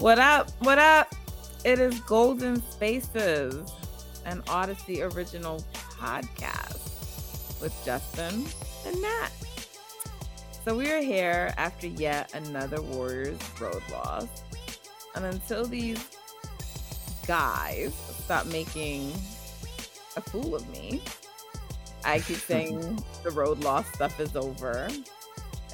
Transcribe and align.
What 0.00 0.18
up? 0.18 0.50
What 0.60 0.78
up? 0.78 1.14
It 1.62 1.78
is 1.78 2.00
Golden 2.00 2.62
Spaces, 2.70 3.70
an 4.24 4.40
Audacy 4.44 5.02
original 5.14 5.62
podcast 5.98 7.60
with 7.60 7.78
Justin 7.84 8.46
and 8.86 9.02
Nat. 9.02 9.28
So 10.64 10.74
we 10.74 10.90
are 10.90 11.02
here 11.02 11.52
after 11.58 11.86
yet 11.86 12.32
another 12.32 12.80
Warriors 12.80 13.38
road 13.60 13.82
loss. 13.92 14.26
And 15.16 15.26
until 15.26 15.66
these 15.66 16.02
guys 17.26 17.92
stop 18.24 18.46
making 18.46 19.12
a 20.16 20.22
fool 20.22 20.54
of 20.54 20.66
me, 20.70 21.02
I 22.06 22.20
keep 22.20 22.38
saying 22.38 23.04
the 23.22 23.32
road 23.32 23.62
loss 23.62 23.86
stuff 23.92 24.18
is 24.18 24.34
over 24.34 24.88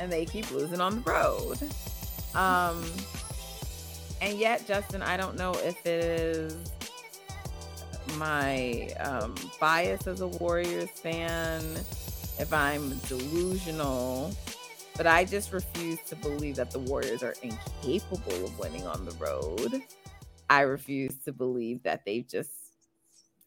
and 0.01 0.13
they 0.13 0.27
keep 0.27 0.51
losing 0.51 0.81
on 0.81 0.97
the 0.97 1.09
road. 1.09 1.59
Um, 2.35 2.83
and 4.21 4.39
yet, 4.39 4.67
Justin, 4.67 5.03
I 5.03 5.17
don't 5.17 5.37
know 5.37 5.53
if 5.53 5.85
it 5.87 6.05
is 6.05 6.57
my 8.17 8.89
um, 9.01 9.35
bias 9.61 10.07
as 10.07 10.21
a 10.21 10.29
Warriors 10.29 10.91
fan, 10.91 11.63
if 12.39 12.53
I'm 12.53 12.97
delusional, 13.09 14.35
but 14.97 15.07
I 15.07 15.25
just 15.25 15.53
refuse 15.53 16.01
to 16.07 16.17
believe 16.17 16.57
that 16.57 16.71
the 16.71 16.79
Warriors 16.79 17.23
are 17.23 17.35
incapable 17.43 18.45
of 18.45 18.59
winning 18.59 18.87
on 18.87 19.05
the 19.05 19.13
road. 19.13 19.83
I 20.49 20.63
refuse 20.63 21.17
to 21.25 21.33
believe 21.33 21.83
that 21.83 22.05
they've 22.07 22.27
just 22.27 22.51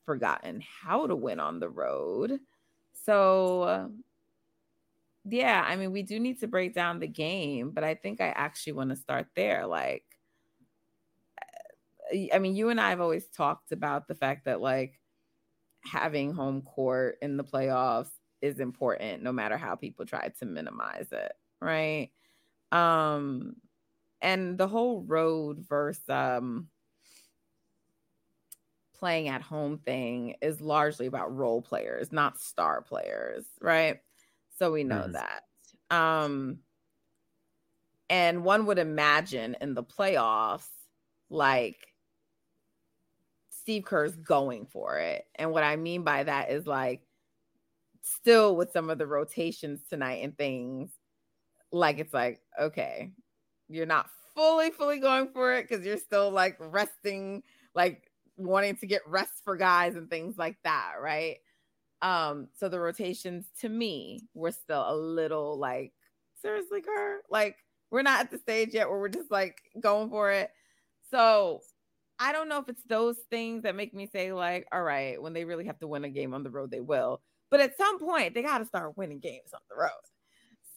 forgotten 0.06 0.62
how 0.62 1.08
to 1.08 1.16
win 1.16 1.40
on 1.40 1.60
the 1.60 1.70
road. 1.70 2.40
So, 3.06 3.92
yeah, 5.26 5.64
I 5.68 5.76
mean, 5.76 5.92
we 5.92 6.04
do 6.04 6.20
need 6.20 6.40
to 6.42 6.48
break 6.48 6.74
down 6.74 7.00
the 7.00 7.08
game, 7.08 7.72
but 7.72 7.84
I 7.84 7.96
think 7.96 8.22
I 8.22 8.28
actually 8.30 8.74
want 8.74 8.90
to 8.90 8.96
start 8.96 9.28
there. 9.36 9.66
Like, 9.66 10.04
I 12.34 12.40
mean, 12.40 12.56
you 12.56 12.70
and 12.70 12.80
I 12.80 12.90
have 12.90 13.02
always 13.02 13.28
talked 13.28 13.72
about 13.72 14.08
the 14.08 14.16
fact 14.16 14.46
that 14.46 14.62
like 14.62 15.00
having 15.82 16.34
home 16.34 16.62
court 16.62 17.18
in 17.22 17.38
the 17.38 17.44
playoffs 17.44 18.10
is 18.42 18.60
important 18.60 19.24
no 19.24 19.32
matter 19.32 19.58
how 19.58 19.76
people 19.76 20.06
try 20.06 20.30
to 20.40 20.46
minimize 20.46 21.08
it, 21.12 21.34
right? 21.62 22.10
Um 22.72 23.56
and 24.22 24.58
the 24.58 24.68
whole 24.68 25.02
road 25.02 25.60
versus 25.68 26.08
um 26.10 26.68
playing 28.94 29.30
at 29.30 29.42
home 29.42 29.78
thing 29.78 30.36
is 30.42 30.60
largely 30.60 31.06
about 31.06 31.36
role 31.36 31.62
players, 31.62 32.12
not 32.12 32.40
star 32.40 32.82
players, 32.82 33.46
right? 33.62 34.00
So 34.58 34.72
we 34.72 34.84
know 34.84 35.08
mm. 35.08 35.14
that. 35.14 35.44
Um 35.96 36.60
and 38.10 38.44
one 38.44 38.66
would 38.66 38.80
imagine 38.80 39.56
in 39.62 39.76
the 39.76 39.84
playoffs 39.84 40.68
like 41.30 41.89
Steve 43.70 43.86
Kerr's 43.86 44.16
going 44.16 44.66
for 44.66 44.98
it. 44.98 45.28
And 45.36 45.52
what 45.52 45.64
I 45.64 45.76
mean 45.76 46.02
by 46.02 46.24
that 46.24 46.50
is 46.50 46.66
like 46.66 47.04
still 48.02 48.56
with 48.56 48.72
some 48.72 48.90
of 48.90 48.98
the 48.98 49.06
rotations 49.06 49.82
tonight 49.88 50.24
and 50.24 50.36
things, 50.36 50.90
like 51.72 52.00
it's 52.00 52.12
like, 52.12 52.42
okay, 52.60 53.12
you're 53.68 53.86
not 53.86 54.10
fully, 54.34 54.72
fully 54.72 54.98
going 54.98 55.30
for 55.32 55.54
it 55.54 55.70
because 55.70 55.86
you're 55.86 55.98
still 55.98 56.32
like 56.32 56.58
resting, 56.60 57.44
like 57.76 58.10
wanting 58.38 58.76
to 58.78 58.88
get 58.88 59.04
rest 59.06 59.44
for 59.44 59.56
guys 59.56 59.96
and 59.96 60.10
things 60.10 60.36
like 60.36 60.58
that, 60.64 60.94
right? 61.00 61.38
Um, 62.02 62.48
so 62.58 62.70
the 62.70 62.80
rotations 62.80 63.46
to 63.62 63.70
me 63.70 64.24
were 64.34 64.52
still 64.52 64.84
a 64.88 64.96
little 64.96 65.60
like, 65.60 65.94
seriously, 66.42 66.82
Kerr? 66.82 67.22
Like, 67.30 67.56
we're 67.92 68.02
not 68.02 68.22
at 68.22 68.32
the 68.32 68.40
stage 68.40 68.70
yet 68.74 68.90
where 68.90 68.98
we're 68.98 69.10
just 69.10 69.30
like 69.30 69.62
going 69.80 70.10
for 70.10 70.32
it. 70.32 70.50
So 71.12 71.62
I 72.20 72.34
don't 72.34 72.50
know 72.50 72.60
if 72.60 72.68
it's 72.68 72.84
those 72.84 73.18
things 73.30 73.64
that 73.64 73.76
make 73.76 73.94
me 73.94 74.08
say, 74.08 74.34
like, 74.34 74.68
all 74.72 74.84
right, 74.84 75.22
when 75.22 75.34
they 75.34 75.46
really 75.46 75.66
have 75.66 75.80
to 75.80 75.88
win 75.88 76.04
a 76.04 76.10
game 76.10 76.34
on 76.34 76.44
the 76.44 76.50
road, 76.50 76.70
they 76.70 76.82
will. 76.82 77.22
But 77.50 77.62
at 77.62 77.78
some 77.78 77.98
point, 77.98 78.34
they 78.34 78.42
got 78.42 78.60
to 78.60 78.66
start 78.66 78.98
winning 78.98 79.20
games 79.20 79.54
on 79.54 79.62
the 79.70 79.76
road. 79.76 79.90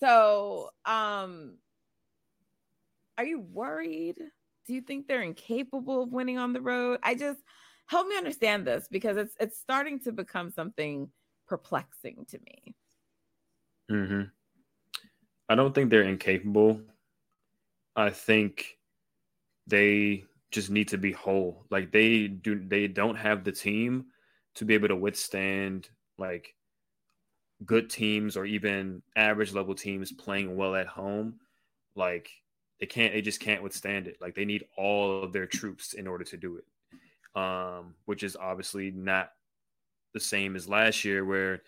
So, 0.00 0.70
um, 0.84 1.58
are 3.18 3.24
you 3.24 3.40
worried? 3.40 4.18
Do 4.66 4.74
you 4.74 4.80
think 4.80 5.06
they're 5.06 5.22
incapable 5.22 6.04
of 6.04 6.12
winning 6.12 6.38
on 6.38 6.52
the 6.52 6.60
road? 6.60 7.00
I 7.02 7.14
just 7.14 7.40
help 7.86 8.06
me 8.06 8.16
understand 8.16 8.66
this 8.66 8.88
because 8.90 9.16
it's 9.16 9.34
it's 9.38 9.58
starting 9.58 9.98
to 10.00 10.12
become 10.12 10.50
something 10.50 11.10
perplexing 11.46 12.24
to 12.30 12.38
me. 12.38 12.74
Hmm. 13.88 14.22
I 15.48 15.54
don't 15.54 15.74
think 15.74 15.90
they're 15.90 16.04
incapable. 16.04 16.80
I 17.94 18.10
think 18.10 18.78
they 19.66 20.24
just 20.52 20.70
need 20.70 20.88
to 20.88 20.98
be 20.98 21.12
whole. 21.12 21.64
Like 21.70 21.90
they 21.90 22.28
do 22.28 22.62
they 22.64 22.86
don't 22.86 23.16
have 23.16 23.42
the 23.42 23.52
team 23.52 24.06
to 24.54 24.64
be 24.64 24.74
able 24.74 24.88
to 24.88 24.96
withstand 24.96 25.88
like 26.18 26.54
good 27.64 27.88
teams 27.88 28.36
or 28.36 28.44
even 28.44 29.02
average 29.16 29.52
level 29.52 29.74
teams 29.74 30.12
playing 30.12 30.56
well 30.56 30.76
at 30.76 30.86
home. 30.86 31.40
Like 31.96 32.30
they 32.78 32.86
can't 32.86 33.14
they 33.14 33.22
just 33.22 33.40
can't 33.40 33.62
withstand 33.62 34.06
it. 34.06 34.18
Like 34.20 34.34
they 34.34 34.44
need 34.44 34.66
all 34.76 35.22
of 35.22 35.32
their 35.32 35.46
troops 35.46 35.94
in 35.94 36.06
order 36.06 36.24
to 36.24 36.36
do 36.36 36.58
it. 36.58 36.64
Um, 37.34 37.94
which 38.04 38.22
is 38.22 38.36
obviously 38.36 38.90
not 38.90 39.30
the 40.12 40.20
same 40.20 40.54
as 40.54 40.68
last 40.68 41.02
year 41.02 41.24
where 41.24 41.62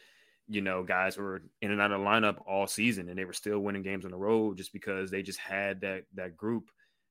you 0.47 0.61
know 0.61 0.83
guys 0.83 1.17
were 1.17 1.41
in 1.62 1.71
and 1.71 1.81
out 1.81 1.91
of 1.91 2.03
lineup 2.03 2.43
all 2.47 2.67
season 2.67 3.09
and 3.09 3.19
they 3.19 3.25
were 3.25 3.33
still 3.33 3.61
winning 3.61 3.83
games 3.83 4.05
on 4.05 4.11
the 4.11 4.17
road 4.17 4.59
just 4.59 4.75
because 4.75 5.11
they 5.11 5.23
just 5.23 5.39
had 5.39 5.81
that 5.81 6.05
that 6.12 6.37
group 6.37 6.71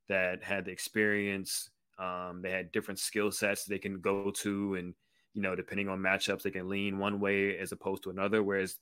that 0.10 0.44
had 0.44 0.66
the 0.66 0.72
experience. 0.72 1.70
Um, 2.00 2.42
they 2.42 2.52
had 2.52 2.72
different 2.72 3.00
skill 3.00 3.32
sets 3.32 3.66
they 3.66 3.78
can 3.78 4.02
go 4.02 4.32
to, 4.32 4.76
and 4.76 4.94
you 5.34 5.42
know, 5.42 5.56
depending 5.56 5.90
on 5.90 6.00
matchups, 6.00 6.44
they 6.44 6.52
can 6.52 6.70
lean 6.70 6.98
one 6.98 7.20
way 7.20 7.58
as 7.58 7.72
opposed 7.72 8.04
to 8.04 8.10
another. 8.10 8.44
Whereas 8.44 8.78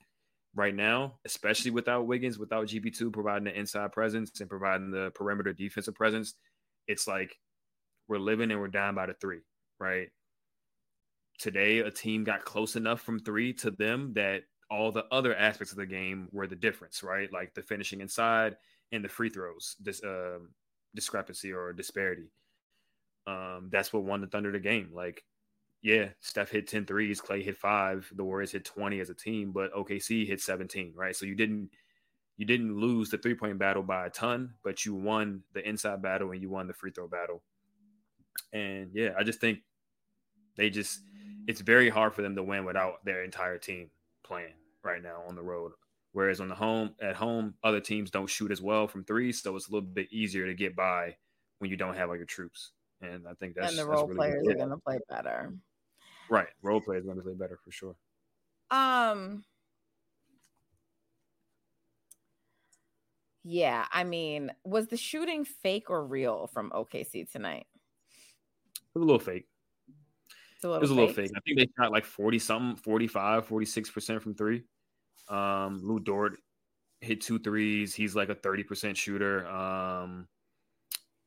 right 0.55 0.75
now, 0.75 1.15
especially 1.25 1.71
without 1.71 2.07
Wiggins, 2.07 2.37
without 2.37 2.67
GP2 2.67 3.11
providing 3.11 3.45
the 3.45 3.57
inside 3.57 3.91
presence 3.91 4.39
and 4.39 4.49
providing 4.49 4.91
the 4.91 5.11
perimeter 5.15 5.53
defensive 5.53 5.95
presence, 5.95 6.33
it's 6.87 7.07
like 7.07 7.37
we're 8.07 8.17
living 8.17 8.51
and 8.51 8.59
we're 8.59 8.67
down 8.67 8.95
by 8.95 9.05
the 9.05 9.13
three, 9.13 9.41
right? 9.79 10.09
Today, 11.39 11.79
a 11.79 11.91
team 11.91 12.23
got 12.23 12.45
close 12.45 12.75
enough 12.75 13.01
from 13.01 13.19
three 13.19 13.53
to 13.53 13.71
them 13.71 14.13
that 14.13 14.43
all 14.69 14.91
the 14.91 15.05
other 15.11 15.35
aspects 15.35 15.71
of 15.71 15.77
the 15.77 15.85
game 15.85 16.27
were 16.31 16.47
the 16.47 16.55
difference, 16.55 17.03
right? 17.03 17.31
Like 17.31 17.53
the 17.53 17.61
finishing 17.61 18.01
inside 18.01 18.55
and 18.91 19.03
the 19.03 19.09
free 19.09 19.29
throws. 19.29 19.75
This 19.79 20.03
uh, 20.03 20.39
discrepancy 20.95 21.51
or 21.51 21.73
disparity. 21.73 22.31
Um, 23.27 23.69
that's 23.71 23.93
what 23.93 24.03
won 24.03 24.21
the 24.21 24.27
Thunder 24.27 24.51
the 24.51 24.59
game. 24.59 24.89
Like, 24.93 25.23
yeah, 25.81 26.09
Steph 26.19 26.51
hit 26.51 26.67
10 26.67 26.85
threes, 26.85 27.21
Klay 27.21 27.43
hit 27.43 27.57
five, 27.57 28.11
the 28.15 28.23
Warriors 28.23 28.51
hit 28.51 28.65
20 28.65 28.99
as 28.99 29.09
a 29.09 29.15
team, 29.15 29.51
but 29.51 29.73
OKC 29.73 30.27
hit 30.27 30.41
17, 30.41 30.93
right? 30.95 31.15
So 31.15 31.25
you 31.25 31.35
didn't 31.35 31.69
you 32.37 32.45
didn't 32.45 32.75
lose 32.79 33.09
the 33.09 33.17
three 33.19 33.35
point 33.35 33.59
battle 33.59 33.83
by 33.83 34.07
a 34.07 34.09
ton, 34.09 34.55
but 34.63 34.85
you 34.85 34.95
won 34.95 35.43
the 35.53 35.67
inside 35.67 36.01
battle 36.01 36.31
and 36.31 36.41
you 36.41 36.49
won 36.49 36.67
the 36.67 36.73
free 36.73 36.91
throw 36.91 37.07
battle. 37.07 37.43
And 38.53 38.89
yeah, 38.93 39.11
I 39.17 39.23
just 39.23 39.39
think 39.39 39.59
they 40.55 40.69
just 40.69 41.01
it's 41.47 41.61
very 41.61 41.89
hard 41.89 42.13
for 42.13 42.21
them 42.21 42.35
to 42.35 42.43
win 42.43 42.65
without 42.65 43.03
their 43.05 43.23
entire 43.23 43.57
team 43.57 43.89
playing 44.23 44.53
right 44.83 45.03
now 45.03 45.23
on 45.27 45.35
the 45.35 45.41
road. 45.43 45.73
Whereas 46.13 46.41
on 46.41 46.49
the 46.49 46.55
home 46.55 46.93
at 47.01 47.15
home, 47.15 47.53
other 47.63 47.79
teams 47.79 48.11
don't 48.11 48.29
shoot 48.29 48.51
as 48.51 48.61
well 48.61 48.87
from 48.87 49.03
three, 49.05 49.31
so 49.31 49.55
it's 49.55 49.69
a 49.69 49.71
little 49.71 49.87
bit 49.87 50.11
easier 50.11 50.45
to 50.45 50.53
get 50.53 50.75
by 50.75 51.15
when 51.59 51.69
you 51.71 51.77
don't 51.77 51.95
have 51.95 52.09
all 52.09 52.17
your 52.17 52.25
troops. 52.25 52.71
And 53.01 53.25
I 53.27 53.33
think 53.35 53.55
that's 53.55 53.69
and 53.71 53.79
the 53.79 53.85
role 53.85 54.05
really 54.07 54.17
players 54.17 54.43
good. 54.45 54.55
are 54.55 54.57
going 54.57 54.69
to 54.71 54.77
play 54.77 54.99
better. 55.09 55.53
right. 56.29 56.47
Role 56.61 56.81
players 56.81 57.03
are 57.03 57.07
going 57.07 57.17
to 57.17 57.23
play 57.23 57.33
better 57.33 57.57
for 57.63 57.71
sure. 57.71 57.95
Um. 58.69 59.43
Yeah, 63.43 63.85
I 63.91 64.03
mean, 64.03 64.51
was 64.63 64.87
the 64.87 64.97
shooting 64.97 65.45
fake 65.45 65.89
or 65.89 66.05
real 66.05 66.47
from 66.53 66.69
OKC 66.71 67.29
tonight? 67.31 67.65
It 68.75 68.99
was 68.99 69.01
a 69.03 69.05
little 69.05 69.19
fake. 69.19 69.47
It's 70.55 70.63
a 70.63 70.67
little 70.67 70.77
It 70.77 70.81
was 70.81 70.91
a 70.91 70.93
little 70.93 71.07
fake. 71.13 71.29
fake. 71.29 71.31
I 71.35 71.39
think 71.39 71.57
they 71.57 71.67
shot 71.81 71.91
like 71.91 72.05
40 72.05 72.37
something, 72.37 72.75
45, 72.83 73.47
46% 73.47 74.21
from 74.21 74.35
three. 74.35 74.63
Um, 75.31 75.81
Lu 75.83 75.99
Dort 75.99 76.37
hit 76.99 77.21
two 77.21 77.39
threes. 77.39 77.95
He's 77.95 78.15
like 78.15 78.29
a 78.29 78.35
30% 78.35 78.95
shooter. 78.95 79.47
Um, 79.47 80.27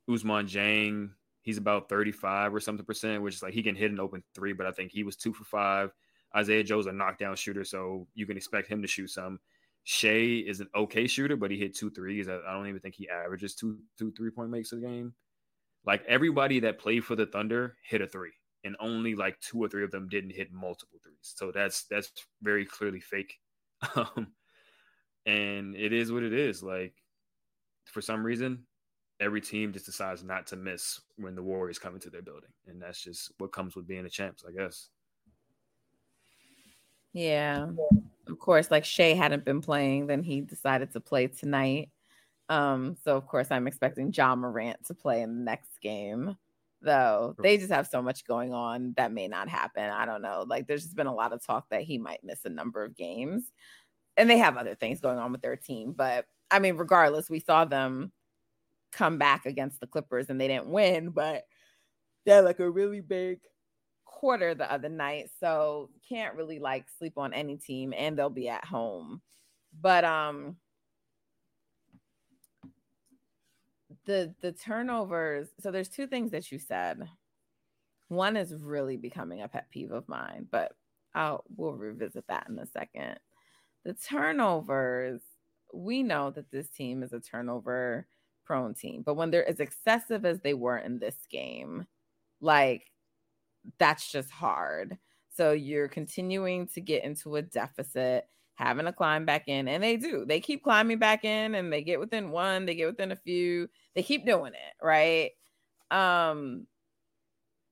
Ousmane 0.08 0.48
Dieng, 0.48 1.10
he's 1.42 1.58
about 1.58 1.88
35 1.88 2.54
or 2.54 2.60
something 2.60 2.84
percent, 2.84 3.22
which 3.22 3.34
is 3.34 3.42
like 3.42 3.54
he 3.54 3.62
can 3.62 3.74
hit 3.74 3.90
an 3.90 4.00
open 4.00 4.22
three, 4.34 4.52
but 4.52 4.66
I 4.66 4.72
think 4.72 4.92
he 4.92 5.02
was 5.02 5.16
two 5.16 5.32
for 5.32 5.44
five. 5.44 5.90
Isaiah 6.36 6.64
Joe's 6.64 6.86
a 6.86 6.92
knockdown 6.92 7.36
shooter, 7.36 7.64
so 7.64 8.06
you 8.14 8.26
can 8.26 8.36
expect 8.36 8.68
him 8.68 8.82
to 8.82 8.88
shoot 8.88 9.08
some. 9.08 9.38
Shai 9.84 10.42
is 10.46 10.60
an 10.60 10.68
okay 10.74 11.06
shooter, 11.06 11.36
but 11.36 11.50
he 11.50 11.58
hit 11.58 11.76
two 11.76 11.90
threes. 11.90 12.28
I, 12.28 12.38
I 12.46 12.52
don't 12.52 12.66
even 12.68 12.80
think 12.80 12.94
he 12.94 13.08
averages 13.08 13.54
two 13.54 13.78
two 13.98 14.10
three 14.12 14.30
point 14.30 14.50
makes 14.50 14.72
a 14.72 14.76
game. 14.76 15.14
Like 15.86 16.02
everybody 16.08 16.60
that 16.60 16.78
played 16.78 17.04
for 17.04 17.14
the 17.14 17.26
Thunder 17.26 17.76
hit 17.86 18.00
a 18.00 18.06
three, 18.06 18.32
and 18.64 18.74
only 18.80 19.14
like 19.14 19.38
two 19.40 19.62
or 19.62 19.68
three 19.68 19.84
of 19.84 19.90
them 19.90 20.08
didn't 20.08 20.30
hit 20.30 20.52
multiple 20.52 20.98
threes. 21.02 21.16
So 21.20 21.52
that's 21.52 21.84
that's 21.84 22.10
very 22.42 22.64
clearly 22.64 23.00
fake. 23.00 23.38
Um, 23.96 24.28
and 25.26 25.74
it 25.74 25.92
is 25.92 26.12
what 26.12 26.22
it 26.22 26.32
is. 26.32 26.62
Like 26.62 26.94
for 27.86 28.00
some 28.00 28.24
reason, 28.24 28.64
every 29.20 29.40
team 29.40 29.72
just 29.72 29.86
decides 29.86 30.22
not 30.22 30.46
to 30.48 30.56
miss 30.56 31.00
when 31.16 31.34
the 31.34 31.42
Warriors 31.42 31.78
come 31.78 31.94
into 31.94 32.10
their 32.10 32.22
building, 32.22 32.50
and 32.66 32.80
that's 32.80 33.02
just 33.02 33.32
what 33.38 33.52
comes 33.52 33.76
with 33.76 33.86
being 33.86 34.04
the 34.04 34.10
champs, 34.10 34.44
I 34.46 34.52
guess. 34.52 34.88
Yeah. 37.12 37.68
Of 38.26 38.38
course, 38.38 38.70
like 38.70 38.84
Shai 38.84 39.14
hadn't 39.14 39.44
been 39.44 39.60
playing, 39.60 40.08
then 40.08 40.22
he 40.22 40.40
decided 40.40 40.92
to 40.92 41.00
play 41.00 41.28
tonight. 41.28 41.90
Um, 42.48 42.96
so 43.02 43.16
of 43.16 43.26
course 43.26 43.48
I'm 43.50 43.66
expecting 43.66 44.12
Ja 44.12 44.34
Morant 44.34 44.84
to 44.86 44.94
play 44.94 45.22
in 45.22 45.38
the 45.38 45.44
next 45.44 45.80
game. 45.80 46.36
Though 46.84 47.34
they 47.42 47.56
just 47.56 47.72
have 47.72 47.86
so 47.86 48.02
much 48.02 48.26
going 48.26 48.52
on 48.52 48.94
that 48.96 49.12
may 49.12 49.26
not 49.26 49.48
happen. 49.48 49.84
I 49.84 50.04
don't 50.04 50.22
know. 50.22 50.44
Like 50.46 50.66
there's 50.66 50.82
just 50.82 50.96
been 50.96 51.06
a 51.06 51.14
lot 51.14 51.32
of 51.32 51.44
talk 51.44 51.66
that 51.70 51.82
he 51.82 51.98
might 51.98 52.22
miss 52.22 52.44
a 52.44 52.50
number 52.50 52.84
of 52.84 52.96
games. 52.96 53.44
And 54.16 54.28
they 54.30 54.38
have 54.38 54.56
other 54.56 54.74
things 54.74 55.00
going 55.00 55.18
on 55.18 55.32
with 55.32 55.42
their 55.42 55.56
team, 55.56 55.92
but 55.92 56.26
I 56.50 56.60
mean, 56.60 56.76
regardless, 56.76 57.28
we 57.28 57.40
saw 57.40 57.64
them 57.64 58.12
come 58.92 59.18
back 59.18 59.44
against 59.44 59.80
the 59.80 59.88
Clippers 59.88 60.30
and 60.30 60.40
they 60.40 60.46
didn't 60.46 60.68
win, 60.68 61.10
but 61.10 61.44
they 62.24 62.32
had 62.32 62.44
like 62.44 62.60
a 62.60 62.70
really 62.70 63.00
big 63.00 63.40
quarter 64.04 64.54
the 64.54 64.70
other 64.72 64.88
night 64.88 65.28
so 65.40 65.90
can't 66.08 66.36
really 66.36 66.58
like 66.58 66.86
sleep 66.98 67.18
on 67.18 67.34
any 67.34 67.56
team 67.56 67.92
and 67.96 68.16
they'll 68.16 68.30
be 68.30 68.48
at 68.48 68.64
home 68.64 69.20
but 69.80 70.04
um 70.04 70.56
the 74.06 74.34
the 74.40 74.52
turnovers 74.52 75.48
so 75.60 75.70
there's 75.70 75.88
two 75.88 76.06
things 76.06 76.30
that 76.32 76.50
you 76.52 76.58
said. 76.58 77.08
One 78.08 78.36
is 78.36 78.54
really 78.54 78.96
becoming 78.96 79.42
a 79.42 79.48
pet 79.48 79.68
peeve 79.70 79.92
of 79.92 80.08
mine 80.08 80.46
but 80.50 80.72
i'll 81.14 81.44
we'll 81.56 81.72
revisit 81.72 82.26
that 82.28 82.48
in 82.48 82.58
a 82.58 82.66
second. 82.66 83.18
The 83.84 83.94
turnovers 83.94 85.20
we 85.72 86.02
know 86.02 86.30
that 86.30 86.50
this 86.50 86.68
team 86.70 87.02
is 87.02 87.12
a 87.12 87.20
turnover 87.20 88.06
prone 88.44 88.74
team 88.74 89.02
but 89.02 89.14
when 89.14 89.30
they're 89.30 89.48
as 89.48 89.60
excessive 89.60 90.24
as 90.24 90.40
they 90.40 90.54
were 90.54 90.78
in 90.78 90.98
this 90.98 91.16
game 91.30 91.86
like 92.40 92.90
that's 93.78 94.10
just 94.10 94.30
hard. 94.30 94.98
So 95.30 95.52
you're 95.52 95.88
continuing 95.88 96.68
to 96.68 96.80
get 96.80 97.04
into 97.04 97.36
a 97.36 97.42
deficit, 97.42 98.28
having 98.54 98.86
to 98.86 98.92
climb 98.92 99.24
back 99.26 99.48
in, 99.48 99.68
and 99.68 99.82
they 99.82 99.96
do. 99.96 100.24
They 100.24 100.40
keep 100.40 100.62
climbing 100.64 100.98
back 100.98 101.24
in, 101.24 101.54
and 101.54 101.72
they 101.72 101.82
get 101.82 102.00
within 102.00 102.30
one, 102.30 102.66
they 102.66 102.74
get 102.74 102.86
within 102.86 103.12
a 103.12 103.16
few. 103.16 103.68
They 103.94 104.02
keep 104.02 104.26
doing 104.26 104.52
it, 104.54 104.84
right? 104.84 105.30
Um, 105.90 106.66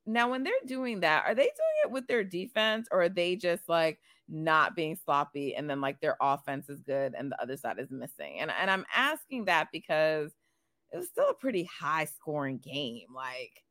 now 0.07 0.31
when 0.31 0.43
they're 0.45 0.53
doing 0.67 1.01
that, 1.01 1.25
are 1.27 1.35
they 1.35 1.45
doing 1.45 1.77
it 1.85 1.91
with 1.91 2.07
their 2.07 2.25
defense, 2.25 2.89
or 2.91 3.03
are 3.03 3.09
they 3.09 3.37
just 3.37 3.69
like 3.69 4.01
not 4.29 4.75
being 4.77 4.97
sloppy, 5.05 5.55
and 5.55 5.69
then 5.71 5.81
like 5.81 6.01
their 6.01 6.17
offense 6.21 6.69
is 6.69 6.81
good 6.83 7.15
and 7.17 7.31
the 7.31 7.41
other 7.43 7.57
side 7.57 7.79
is 7.79 7.91
missing? 7.91 8.41
And 8.41 8.51
and 8.51 8.71
I'm 8.71 8.85
asking 8.95 9.47
that 9.47 9.69
because 9.73 10.33
it 10.93 10.97
was 10.99 11.09
still 11.09 11.31
a 11.31 11.35
pretty 11.35 11.65
high 11.65 12.07
scoring 12.07 12.59
game, 12.59 13.09
like 13.15 13.63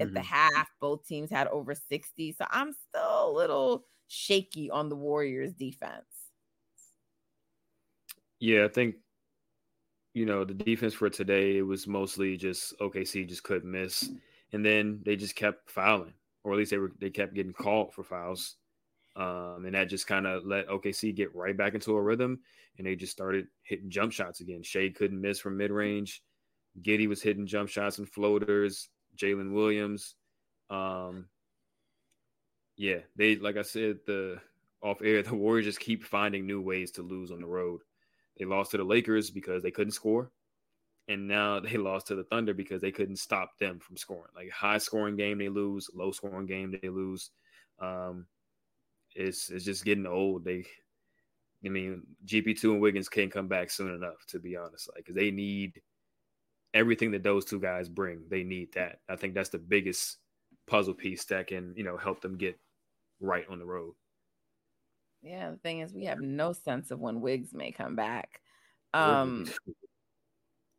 at 0.00 0.12
the 0.12 0.22
half 0.22 0.68
both 0.80 1.06
teams 1.06 1.30
had 1.30 1.48
over 1.48 1.74
60 1.74 2.32
so 2.32 2.44
i'm 2.50 2.72
still 2.72 3.30
a 3.30 3.32
little 3.32 3.84
shaky 4.08 4.70
on 4.70 4.88
the 4.88 4.96
warriors 4.96 5.54
defense 5.54 6.04
Yeah, 8.40 8.64
I 8.64 8.68
think 8.68 8.96
you 10.14 10.24
know 10.26 10.44
the 10.44 10.54
defense 10.54 10.94
for 10.94 11.10
today 11.10 11.58
it 11.58 11.62
was 11.62 11.86
mostly 11.86 12.36
just 12.36 12.78
OKC 12.78 13.28
just 13.28 13.42
couldn't 13.42 13.70
miss, 13.70 14.08
and 14.52 14.64
then 14.64 15.00
they 15.04 15.16
just 15.16 15.36
kept 15.36 15.70
fouling, 15.70 16.14
or 16.44 16.52
at 16.52 16.58
least 16.58 16.70
they 16.70 16.78
were 16.78 16.92
they 17.00 17.10
kept 17.10 17.34
getting 17.34 17.52
called 17.52 17.92
for 17.94 18.02
fouls, 18.02 18.56
um, 19.16 19.64
and 19.66 19.74
that 19.74 19.88
just 19.88 20.06
kind 20.06 20.26
of 20.26 20.44
let 20.46 20.68
OKC 20.68 21.14
get 21.14 21.34
right 21.34 21.56
back 21.56 21.74
into 21.74 21.94
a 21.96 22.02
rhythm, 22.02 22.40
and 22.78 22.86
they 22.86 22.96
just 22.96 23.12
started 23.12 23.48
hitting 23.62 23.90
jump 23.90 24.12
shots 24.12 24.40
again. 24.40 24.62
Shai 24.62 24.90
couldn't 24.90 25.20
miss 25.20 25.38
from 25.40 25.56
mid 25.56 25.70
range, 25.70 26.22
Giddey 26.82 27.08
was 27.08 27.22
hitting 27.22 27.46
jump 27.46 27.68
shots 27.68 27.98
and 27.98 28.08
floaters. 28.08 28.88
Jalen 29.16 29.52
Williams, 29.54 30.14
um, 30.70 31.26
yeah, 32.76 32.98
they 33.16 33.36
like 33.36 33.56
I 33.56 33.62
said 33.62 33.98
the 34.06 34.40
off 34.82 35.02
air 35.02 35.22
the 35.24 35.34
Warriors 35.34 35.66
just 35.66 35.80
keep 35.80 36.04
finding 36.04 36.46
new 36.46 36.60
ways 36.60 36.90
to 36.92 37.02
lose 37.02 37.30
on 37.30 37.40
the 37.40 37.46
road. 37.46 37.80
They 38.38 38.44
lost 38.44 38.72
to 38.72 38.76
the 38.76 38.84
Lakers 38.84 39.30
because 39.30 39.62
they 39.62 39.70
couldn't 39.70 39.92
score. 39.92 40.30
And 41.08 41.28
now 41.28 41.60
they 41.60 41.76
lost 41.76 42.08
to 42.08 42.14
the 42.14 42.24
Thunder 42.24 42.54
because 42.54 42.80
they 42.80 42.92
couldn't 42.92 43.16
stop 43.16 43.58
them 43.58 43.78
from 43.78 43.96
scoring. 43.96 44.32
Like 44.34 44.50
high 44.50 44.78
scoring 44.78 45.16
game, 45.16 45.38
they 45.38 45.48
lose. 45.48 45.90
Low 45.94 46.10
scoring 46.10 46.46
game, 46.46 46.76
they 46.80 46.88
lose. 46.88 47.30
Um, 47.78 48.26
it's 49.14 49.50
it's 49.50 49.64
just 49.64 49.84
getting 49.84 50.06
old. 50.06 50.44
They, 50.44 50.64
I 51.64 51.68
mean, 51.68 52.02
GP 52.26 52.60
two 52.60 52.72
and 52.72 52.80
Wiggins 52.80 53.08
can't 53.08 53.32
come 53.32 53.48
back 53.48 53.70
soon 53.70 53.94
enough. 53.94 54.26
To 54.28 54.38
be 54.38 54.56
honest, 54.56 54.90
like 54.94 55.04
because 55.04 55.14
they 55.14 55.30
need 55.30 55.80
everything 56.74 57.10
that 57.12 57.22
those 57.22 57.44
two 57.44 57.60
guys 57.60 57.88
bring. 57.88 58.22
They 58.28 58.42
need 58.42 58.72
that. 58.74 59.00
I 59.08 59.16
think 59.16 59.34
that's 59.34 59.48
the 59.48 59.58
biggest 59.58 60.18
puzzle 60.66 60.94
piece 60.94 61.24
that 61.26 61.46
can 61.46 61.72
you 61.76 61.84
know 61.84 61.96
help 61.96 62.20
them 62.20 62.36
get 62.36 62.58
right 63.20 63.46
on 63.48 63.58
the 63.58 63.64
road. 63.64 63.94
Yeah 65.22 65.50
the 65.50 65.56
thing 65.58 65.80
is 65.80 65.92
we 65.92 66.04
have 66.04 66.20
no 66.20 66.52
sense 66.52 66.90
of 66.90 67.00
when 67.00 67.20
wigs 67.20 67.52
may 67.52 67.72
come 67.72 67.96
back. 67.96 68.40
Um 68.94 69.46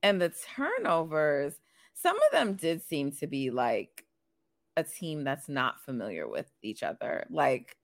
and 0.03 0.21
the 0.21 0.29
turnovers 0.55 1.53
some 1.93 2.15
of 2.15 2.31
them 2.31 2.53
did 2.53 2.81
seem 2.81 3.11
to 3.11 3.27
be 3.27 3.49
like 3.49 4.05
a 4.75 4.83
team 4.83 5.23
that's 5.23 5.49
not 5.49 5.83
familiar 5.83 6.27
with 6.27 6.45
each 6.61 6.83
other 6.83 7.25
like 7.29 7.75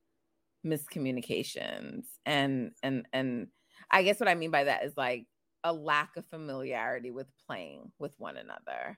miscommunications. 0.66 2.06
And 2.26 2.72
and 2.84 3.06
and 3.12 3.48
i 3.92 4.04
guess 4.04 4.20
what 4.20 4.30
i 4.30 4.36
mean 4.36 4.52
by 4.52 4.64
that 4.64 4.86
is 4.86 4.96
like 4.96 5.26
a 5.64 5.74
lack 5.74 6.18
of 6.18 6.26
familiarity 6.28 7.12
with 7.12 7.28
playing 7.48 7.92
with 8.00 8.14
one 8.18 8.38
another. 8.38 8.98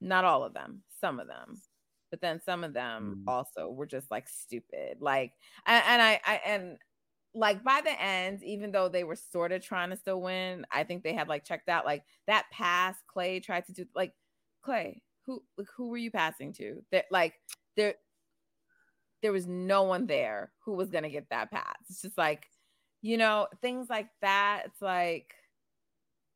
Not 0.00 0.24
all 0.24 0.44
of 0.44 0.54
them 0.54 0.82
some 1.00 1.20
of 1.20 1.26
them 1.26 1.60
but 2.10 2.20
then 2.20 2.40
some 2.40 2.64
of 2.64 2.72
them 2.72 3.18
Mm. 3.18 3.24
also 3.26 3.70
were 3.70 3.86
just 3.86 4.10
like 4.10 4.28
stupid 4.28 4.98
like 5.00 5.34
and, 5.66 5.82
and 5.86 6.02
i 6.02 6.20
i 6.24 6.40
and 6.44 6.78
like 7.34 7.62
by 7.62 7.80
the 7.82 8.02
end, 8.02 8.42
even 8.42 8.72
though 8.72 8.88
they 8.88 9.04
were 9.04 9.14
sort 9.14 9.52
of 9.52 9.62
trying 9.62 9.90
to 9.90 9.96
still 9.96 10.20
win, 10.22 10.66
I 10.70 10.82
think 10.84 11.04
they 11.04 11.12
had 11.12 11.28
like 11.28 11.44
checked 11.44 11.68
out 11.68 11.84
like 11.84 12.04
that 12.26 12.46
pass 12.50 12.96
Klay 13.14 13.42
tried 13.42 13.66
to 13.66 13.72
do 13.72 13.84
like 13.94 14.14
Klay, 14.66 15.02
who 15.26 15.44
like, 15.56 15.68
who 15.76 15.88
were 15.88 15.98
you 15.98 16.10
passing 16.10 16.52
to? 16.54 16.82
That 16.90 17.04
like 17.10 17.34
there 17.76 17.94
there 19.22 19.32
was 19.32 19.46
no 19.46 19.82
one 19.82 20.06
there 20.06 20.52
who 20.64 20.72
was 20.74 20.90
gonna 20.90 21.10
get 21.10 21.28
that 21.30 21.50
pass. 21.50 21.76
It's 21.88 22.02
just 22.02 22.18
like, 22.18 22.46
you 23.02 23.16
know, 23.16 23.48
things 23.60 23.88
like 23.90 24.08
that. 24.22 24.64
It's 24.66 24.82
like 24.82 25.34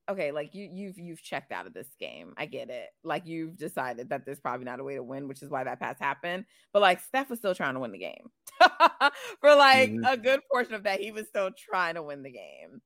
okay, 0.09 0.33
like 0.33 0.55
you 0.55 0.69
you've 0.73 0.99
you've 0.99 1.23
checked 1.23 1.53
out 1.53 1.67
of 1.67 1.75
this 1.75 1.89
game. 1.99 2.35
I 2.37 2.47
get 2.47 2.71
it. 2.71 2.91
Like 3.05 3.27
you've 3.27 3.57
decided 3.57 4.09
that 4.11 4.25
there's 4.27 4.41
probably 4.41 4.65
not 4.65 4.81
a 4.81 4.85
way 4.85 4.95
to 4.97 5.03
win, 5.03 5.29
which 5.29 5.43
is 5.43 5.51
why 5.51 5.65
that 5.65 5.81
pass 5.81 5.99
happened. 5.99 6.47
But 6.73 6.83
like 6.83 7.01
Steph 7.01 7.31
was 7.31 7.39
still 7.39 7.55
trying 7.55 7.75
to 7.75 7.81
win 7.81 7.93
the 7.93 7.99
game. 7.99 8.31
For 9.41 9.55
like 9.55 9.97
Mhm. 9.97 10.07
a 10.07 10.17
good 10.17 10.41
portion 10.51 10.75
of 10.75 10.85
that, 10.85 11.01
he 11.01 11.13
was 11.13 11.29
still 11.29 11.51
trying 11.53 11.95
to 11.97 12.03
win 12.03 12.23
the 12.23 12.33
game. 12.33 12.83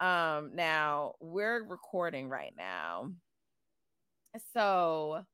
Um 0.00 0.54
now 0.56 1.14
we're 1.20 1.64
recording 1.64 2.28
right 2.30 2.54
now. 2.56 3.12
So 4.52 5.24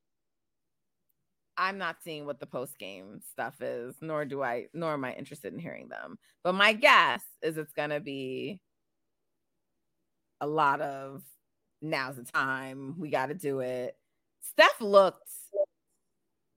I'm 1.56 1.78
not 1.78 2.02
seeing 2.02 2.25
what 2.26 2.40
the 2.40 2.46
post 2.46 2.78
game 2.78 3.20
stuff 3.20 3.60
is, 3.60 3.96
nor 4.00 4.25
do 4.25 4.42
I, 4.42 4.68
nor 4.72 4.94
am 4.94 5.04
I 5.04 5.12
interested 5.14 5.52
in 5.52 5.58
hearing 5.58 5.88
them. 5.88 6.18
But 6.42 6.54
my 6.54 6.72
guess 6.72 7.22
is 7.42 7.56
it's 7.58 7.72
gonna 7.72 8.00
be 8.00 8.60
a 10.40 10.47
lot 10.47 10.80
of 10.80 11.23
now's 11.82 12.16
the 12.16 12.25
time 12.25 12.94
we 12.99 13.11
got 13.11 13.26
to 13.26 13.35
do 13.35 13.61
it 13.61 13.97
Steph 14.42 14.80
looked 14.80 15.30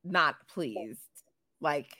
not 0.03 0.35
pleased. 0.47 0.99
Like 1.61 1.95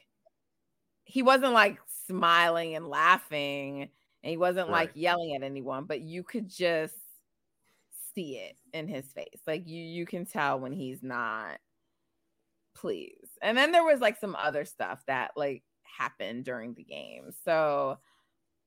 he 1.06 1.22
wasn't 1.22 1.54
like 1.54 1.80
smiling 2.08 2.76
and 2.76 2.88
laughing 2.88 3.90
and 4.24 4.30
he 4.30 4.38
wasn't 4.38 4.70
right. 4.70 4.88
like 4.88 4.92
yelling 4.96 5.36
at 5.36 5.44
anyone, 5.44 5.86
but 5.86 6.02
you 6.02 6.24
could 6.24 6.50
just 6.50 6.96
see 8.16 8.38
it 8.38 8.58
in 8.74 8.88
his 8.88 9.06
face. 9.14 9.42
Like 9.48 9.68
you 9.68 9.82
you 9.82 10.06
can 10.06 10.26
tell 10.26 10.60
when 10.60 10.74
he's 10.74 11.02
not 11.02 11.60
pleased. 12.76 13.38
And 13.42 13.58
then 13.58 13.72
there 13.72 13.84
was 13.84 14.00
like 14.00 14.20
some 14.20 14.36
other 14.36 14.66
stuff 14.66 15.04
that 15.08 15.32
like 15.36 15.64
happened 15.84 16.46
during 16.46 16.74
the 16.74 16.84
game. 16.84 17.30
So 17.46 18.00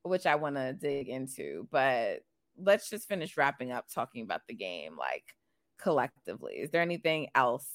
which 0.03 0.25
I 0.25 0.37
want 0.37 0.57
to 0.57 0.73
dig 0.73 1.09
into, 1.09 1.67
but 1.71 2.21
let's 2.59 2.91
just 2.91 3.09
finish 3.09 3.37
wrapping 3.37 3.73
up 3.73 3.89
talking 3.89 4.23
about 4.23 4.47
the 4.47 4.55
game 4.55 4.97
like 4.97 5.35
collectively. 5.79 6.55
Is 6.55 6.71
there 6.71 6.83
anything 6.83 7.29
else 7.35 7.69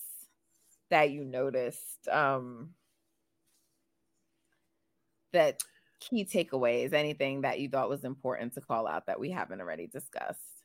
that 0.89 1.11
you 1.11 1.23
noticed 1.23 2.07
um 2.09 2.75
that 5.33 5.61
key 5.99 6.25
takeaways, 6.25 6.93
anything 6.93 7.41
that 7.41 7.59
you 7.59 7.69
thought 7.69 7.89
was 7.89 8.03
important 8.03 8.53
to 8.53 8.61
call 8.61 8.87
out 8.87 9.05
that 9.05 9.19
we 9.19 9.29
haven't 9.31 9.61
already 9.61 9.87
discussed? 9.87 10.63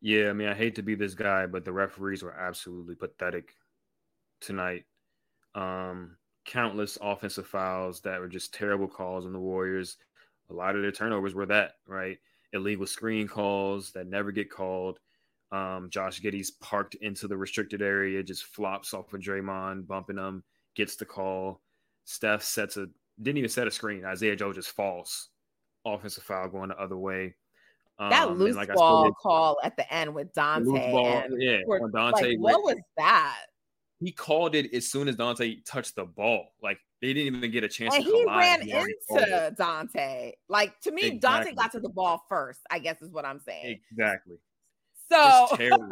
Yeah, 0.00 0.28
I 0.28 0.32
mean, 0.34 0.48
I 0.48 0.54
hate 0.54 0.74
to 0.76 0.82
be 0.82 0.94
this 0.94 1.14
guy, 1.14 1.46
but 1.46 1.64
the 1.64 1.72
referees 1.72 2.22
were 2.22 2.34
absolutely 2.34 2.94
pathetic 2.94 3.56
tonight. 4.40 4.86
Um, 5.54 6.18
countless 6.44 6.98
offensive 7.00 7.46
fouls 7.48 8.02
that 8.02 8.20
were 8.20 8.28
just 8.28 8.54
terrible 8.54 8.88
calls 8.88 9.26
on 9.26 9.32
the 9.32 9.40
Warriors. 9.40 9.98
A 10.50 10.54
lot 10.54 10.76
of 10.76 10.82
their 10.82 10.92
turnovers 10.92 11.34
were 11.34 11.46
that, 11.46 11.74
right? 11.86 12.18
Illegal 12.54 12.86
screen 12.86 13.28
calls 13.28 13.90
that 13.92 14.06
never 14.06 14.32
get 14.32 14.50
called. 14.50 14.98
Um, 15.52 15.88
Josh 15.90 16.20
Giddey's 16.20 16.52
parked 16.52 16.94
into 16.96 17.28
the 17.28 17.36
restricted 17.36 17.82
area, 17.82 18.22
just 18.22 18.44
flops 18.44 18.94
off 18.94 19.12
of 19.12 19.20
Draymond, 19.20 19.86
bumping 19.86 20.16
him, 20.16 20.42
gets 20.74 20.96
the 20.96 21.04
call. 21.04 21.60
Steph 22.04 22.42
sets 22.42 22.76
a 22.76 22.88
didn't 23.22 23.38
even 23.38 23.50
set 23.50 23.66
a 23.66 23.70
screen. 23.70 24.04
Isaiah 24.04 24.36
Joe 24.36 24.52
just 24.52 24.70
falls. 24.70 25.28
Offensive 25.84 26.24
foul 26.24 26.48
going 26.48 26.70
the 26.70 26.80
other 26.80 26.96
way. 26.96 27.34
Um, 27.98 28.10
that 28.10 28.36
loose 28.36 28.56
like 28.56 28.74
ball 28.74 29.12
call 29.12 29.58
at 29.62 29.76
the 29.76 29.92
end 29.92 30.12
with 30.12 30.32
Donte. 30.32 30.64
Ball, 30.64 31.18
and 31.18 31.40
yeah, 31.40 31.58
Donte. 31.68 32.12
Like, 32.12 32.38
what 32.38 32.64
was 32.64 32.78
that? 32.96 33.36
He 34.00 34.10
called 34.10 34.56
it 34.56 34.74
as 34.74 34.90
soon 34.90 35.06
as 35.06 35.16
Donte 35.16 35.64
touched 35.64 35.94
the 35.94 36.04
ball. 36.04 36.46
Like 36.60 36.78
they 37.04 37.12
didn't 37.12 37.36
even 37.36 37.50
get 37.50 37.64
a 37.64 37.68
chance. 37.68 37.94
And 37.94 38.02
he 38.02 38.24
ran 38.26 38.62
into 38.62 39.54
Donte. 39.58 40.32
Like 40.48 40.80
to 40.80 40.90
me, 40.90 41.02
exactly. 41.02 41.52
Donte 41.52 41.56
got 41.56 41.72
to 41.72 41.80
the 41.80 41.90
ball 41.90 42.24
first. 42.30 42.60
I 42.70 42.78
guess 42.78 43.02
is 43.02 43.10
what 43.10 43.26
I'm 43.26 43.40
saying. 43.40 43.78
Exactly. 43.90 44.36
So 45.12 45.48
terrible, 45.56 45.88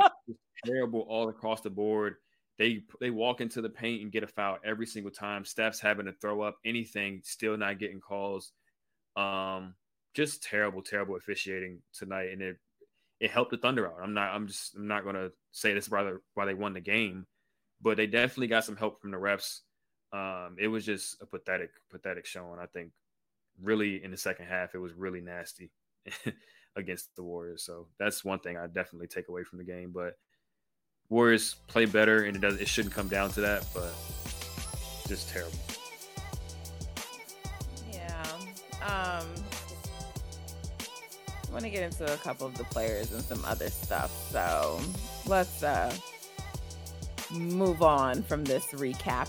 terrible 0.64 1.00
all 1.00 1.28
across 1.28 1.60
the 1.60 1.68
board. 1.68 2.14
They 2.58 2.84
they 2.98 3.10
walk 3.10 3.42
into 3.42 3.60
the 3.60 3.68
paint 3.68 4.02
and 4.02 4.10
get 4.10 4.22
a 4.22 4.26
foul 4.26 4.56
every 4.64 4.86
single 4.86 5.12
time. 5.12 5.44
Steph's 5.44 5.80
having 5.80 6.06
to 6.06 6.14
throw 6.14 6.40
up 6.40 6.56
anything, 6.64 7.20
still 7.24 7.58
not 7.58 7.78
getting 7.78 8.00
calls. 8.00 8.52
Um, 9.14 9.74
just 10.14 10.42
terrible, 10.42 10.80
terrible 10.80 11.16
officiating 11.16 11.80
tonight, 11.92 12.30
and 12.32 12.40
it 12.40 12.56
it 13.20 13.30
helped 13.30 13.50
the 13.50 13.58
Thunder 13.58 13.86
out. 13.86 13.98
I'm 14.02 14.14
not 14.14 14.34
I'm 14.34 14.46
just 14.46 14.74
I'm 14.76 14.88
not 14.88 15.04
gonna 15.04 15.28
say 15.50 15.74
this 15.74 15.90
why 15.90 16.04
they, 16.04 16.12
why 16.32 16.46
they 16.46 16.54
won 16.54 16.72
the 16.72 16.80
game, 16.80 17.26
but 17.82 17.98
they 17.98 18.06
definitely 18.06 18.46
got 18.46 18.64
some 18.64 18.76
help 18.76 19.02
from 19.02 19.10
the 19.10 19.18
refs. 19.18 19.60
Um, 20.12 20.56
it 20.58 20.68
was 20.68 20.84
just 20.84 21.20
a 21.22 21.26
pathetic, 21.26 21.70
pathetic 21.90 22.26
showing. 22.26 22.58
I 22.60 22.66
think 22.66 22.92
really 23.60 24.02
in 24.02 24.10
the 24.10 24.16
second 24.16 24.46
half, 24.46 24.74
it 24.74 24.78
was 24.78 24.92
really 24.92 25.20
nasty 25.20 25.70
against 26.76 27.14
the 27.16 27.22
Warriors. 27.22 27.64
So 27.64 27.88
that's 27.98 28.24
one 28.24 28.38
thing 28.40 28.56
I 28.56 28.66
definitely 28.66 29.08
take 29.08 29.28
away 29.28 29.44
from 29.44 29.58
the 29.58 29.64
game. 29.64 29.90
But 29.94 30.14
Warriors 31.08 31.56
play 31.66 31.86
better, 31.86 32.24
and 32.24 32.36
it 32.36 32.40
does. 32.40 32.60
It 32.60 32.68
shouldn't 32.68 32.94
come 32.94 33.08
down 33.08 33.30
to 33.32 33.40
that, 33.40 33.66
but 33.74 33.94
just 35.08 35.28
terrible. 35.30 35.58
Yeah. 37.90 38.22
Um. 38.82 39.26
I 41.48 41.54
want 41.54 41.64
to 41.64 41.70
get 41.70 41.82
into 41.82 42.10
a 42.10 42.16
couple 42.16 42.46
of 42.46 42.56
the 42.56 42.64
players 42.64 43.12
and 43.12 43.22
some 43.22 43.44
other 43.44 43.68
stuff. 43.68 44.10
So 44.30 44.80
let's 45.26 45.62
uh 45.62 45.94
move 47.30 47.82
on 47.82 48.22
from 48.22 48.42
this 48.44 48.64
recap 48.68 49.28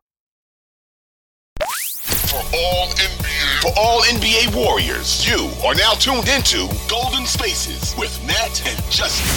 For 3.61 3.71
all 3.77 4.01
NBA 4.01 4.55
warriors, 4.55 5.27
you 5.29 5.51
are 5.63 5.75
now 5.75 5.91
tuned 5.91 6.27
into 6.27 6.67
Golden 6.89 7.27
Spaces 7.27 7.95
with 7.95 8.11
Nat 8.25 8.59
and 8.65 8.91
Justin. 8.91 9.27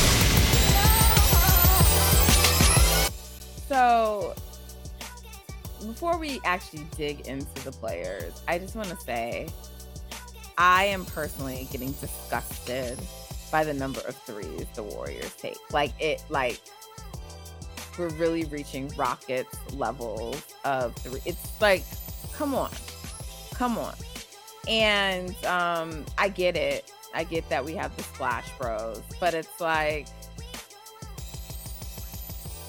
So, 3.68 4.34
before 5.80 6.16
we 6.16 6.40
actually 6.46 6.86
dig 6.96 7.26
into 7.26 7.64
the 7.64 7.72
players, 7.72 8.40
I 8.48 8.58
just 8.58 8.74
want 8.74 8.88
to 8.88 8.96
say 8.96 9.46
I 10.56 10.84
am 10.84 11.04
personally 11.04 11.68
getting 11.70 11.92
disgusted 11.92 12.98
by 13.52 13.62
the 13.62 13.74
number 13.74 14.00
of 14.08 14.16
threes 14.16 14.66
the 14.74 14.84
Warriors 14.84 15.34
take. 15.34 15.58
Like 15.70 15.92
it 16.00 16.24
like 16.30 16.60
we're 17.98 18.08
really 18.10 18.44
reaching 18.44 18.88
Rockets 18.96 19.54
levels 19.74 20.42
of 20.64 20.96
three. 20.96 21.20
It's 21.26 21.60
like, 21.60 21.84
come 22.32 22.54
on. 22.54 22.70
Come 23.52 23.76
on. 23.76 23.94
And 24.68 25.34
um 25.44 26.04
I 26.18 26.28
get 26.28 26.56
it. 26.56 26.90
I 27.14 27.24
get 27.24 27.48
that 27.48 27.64
we 27.64 27.74
have 27.74 27.96
the 27.96 28.02
splash 28.02 28.48
bros, 28.58 29.02
but 29.20 29.34
it's 29.34 29.60
like 29.60 30.08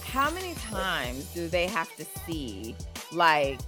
how 0.03 0.29
many 0.31 0.53
times 0.55 1.25
do 1.33 1.47
they 1.47 1.67
have 1.67 1.93
to 1.97 2.05
see 2.25 2.75
like 3.11 3.59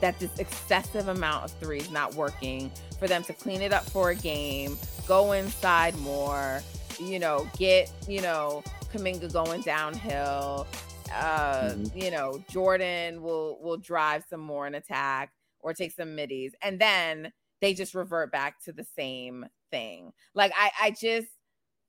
that 0.00 0.18
this 0.18 0.38
excessive 0.38 1.08
amount 1.08 1.44
of 1.44 1.52
threes 1.52 1.90
not 1.90 2.14
working 2.14 2.70
for 2.98 3.08
them 3.08 3.22
to 3.24 3.32
clean 3.32 3.62
it 3.62 3.72
up 3.72 3.88
for 3.88 4.10
a 4.10 4.14
game, 4.14 4.76
go 5.06 5.32
inside 5.32 5.96
more, 5.98 6.62
you 7.00 7.18
know, 7.18 7.48
get, 7.58 7.90
you 8.08 8.20
know, 8.20 8.62
Kuminga 8.92 9.32
going 9.32 9.62
downhill. 9.62 10.66
Uh, 11.14 11.70
mm-hmm. 11.70 11.98
you 11.98 12.10
know, 12.10 12.42
Jordan 12.50 13.22
will 13.22 13.58
will 13.62 13.76
drive 13.76 14.24
some 14.28 14.40
more 14.40 14.66
in 14.66 14.74
attack 14.74 15.30
or 15.66 15.74
take 15.74 15.90
some 15.90 16.14
middies. 16.14 16.54
And 16.62 16.80
then 16.80 17.32
they 17.60 17.74
just 17.74 17.92
revert 17.92 18.30
back 18.30 18.62
to 18.64 18.72
the 18.72 18.86
same 18.96 19.44
thing. 19.72 20.12
Like 20.32 20.52
I 20.56 20.70
I 20.80 20.90
just 20.92 21.26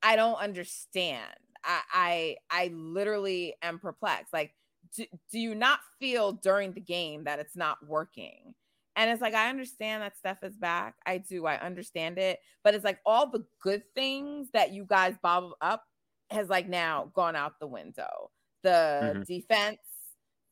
I 0.02 0.16
don't 0.16 0.34
understand. 0.34 1.32
I 1.64 1.80
I 1.92 2.36
I 2.50 2.70
literally 2.74 3.54
am 3.62 3.78
perplexed. 3.78 4.32
Like 4.32 4.52
do, 4.96 5.04
do 5.30 5.38
you 5.38 5.54
not 5.54 5.78
feel 6.00 6.32
during 6.32 6.72
the 6.72 6.80
game 6.80 7.22
that 7.24 7.38
it's 7.38 7.56
not 7.56 7.78
working? 7.86 8.54
And 8.96 9.10
it's 9.10 9.22
like, 9.22 9.34
I 9.34 9.48
understand 9.48 10.02
that 10.02 10.16
Steph 10.16 10.42
is 10.42 10.56
back. 10.56 10.96
I 11.06 11.18
do. 11.18 11.46
I 11.46 11.60
understand 11.60 12.18
it. 12.18 12.40
But 12.64 12.74
it's 12.74 12.84
like 12.84 12.98
all 13.06 13.30
the 13.30 13.44
good 13.62 13.82
things 13.94 14.48
that 14.54 14.72
you 14.72 14.84
guys 14.84 15.14
bottled 15.22 15.54
up 15.60 15.84
has 16.30 16.48
like 16.48 16.68
now 16.68 17.12
gone 17.14 17.36
out 17.36 17.60
the 17.60 17.68
window. 17.68 18.30
The 18.64 19.12
mm-hmm. 19.14 19.22
defense, 19.22 19.78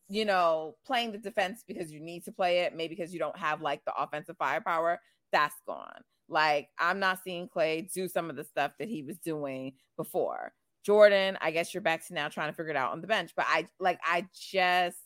you 0.09 0.25
know, 0.25 0.77
playing 0.87 1.13
the 1.13 1.19
defense 1.19 1.65
because 1.67 1.93
you 1.93 2.01
need 2.01 2.25
to 2.25 2.33
play 2.33 2.61
it, 2.61 2.75
maybe 2.75 2.95
because 2.95 3.13
you 3.13 3.19
don't 3.19 3.37
have 3.37 3.61
like 3.61 3.85
the 3.85 3.95
offensive 3.97 4.37
firepower. 4.39 5.01
that's 5.33 5.61
gone. 5.67 6.03
Like 6.29 6.69
I'm 6.79 6.99
not 6.99 7.23
seeing 7.23 7.49
Klay 7.49 7.93
do 7.93 8.09
some 8.09 8.31
of 8.31 8.37
the 8.37 8.45
stuff 8.45 8.73
that 8.79 8.89
he 8.89 9.03
was 9.03 9.19
doing 9.19 9.75
before. 9.97 10.53
Jordan, 10.85 11.37
I 11.41 11.51
guess 11.51 11.75
you're 11.75 11.81
back 11.81 12.07
to 12.07 12.15
now 12.15 12.29
trying 12.29 12.51
to 12.51 12.57
figure 12.57 12.71
it 12.71 12.77
out 12.77 12.93
on 12.93 13.01
the 13.01 13.07
bench, 13.07 13.33
but 13.37 13.47
I 13.49 13.69
like 13.81 13.99
I 14.05 14.27
just 14.35 14.99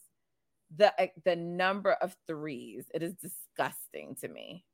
the 0.77 0.93
the 1.25 1.37
number 1.37 1.93
of 1.93 2.15
threes, 2.27 2.87
it 2.95 3.03
is 3.03 3.15
disgusting 3.15 4.17
to 4.21 4.29
me. 4.29 4.65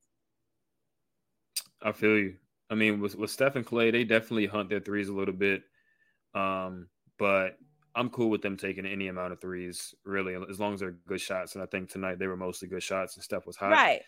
I 1.82 1.92
feel 1.92 2.16
you. 2.16 2.34
I 2.70 2.74
mean, 2.74 3.00
with 3.00 3.16
with 3.16 3.30
Steph 3.30 3.56
and 3.56 3.66
Klay, 3.66 3.92
they 3.92 4.04
definitely 4.04 4.46
hunt 4.46 4.68
their 4.68 4.80
threes 4.80 5.08
a 5.08 5.14
little 5.14 5.34
bit. 5.34 5.62
Um, 6.34 6.88
but 7.18 7.58
I'm 7.96 8.10
cool 8.10 8.28
with 8.30 8.42
them 8.42 8.56
taking 8.56 8.84
any 8.86 9.08
amount 9.08 9.32
of 9.32 9.40
threes, 9.40 9.94
really, 10.04 10.36
as 10.50 10.60
long 10.60 10.74
as 10.74 10.80
they're 10.80 10.96
good 11.08 11.20
shots. 11.20 11.54
And 11.54 11.62
I 11.62 11.66
think 11.66 11.90
tonight 11.90 12.18
they 12.18 12.26
were 12.26 12.36
mostly 12.36 12.68
good 12.68 12.82
shots 12.82 13.16
and 13.16 13.24
Steph 13.24 13.46
was 13.46 13.56
hot. 13.56 13.70
Right. 13.70 14.02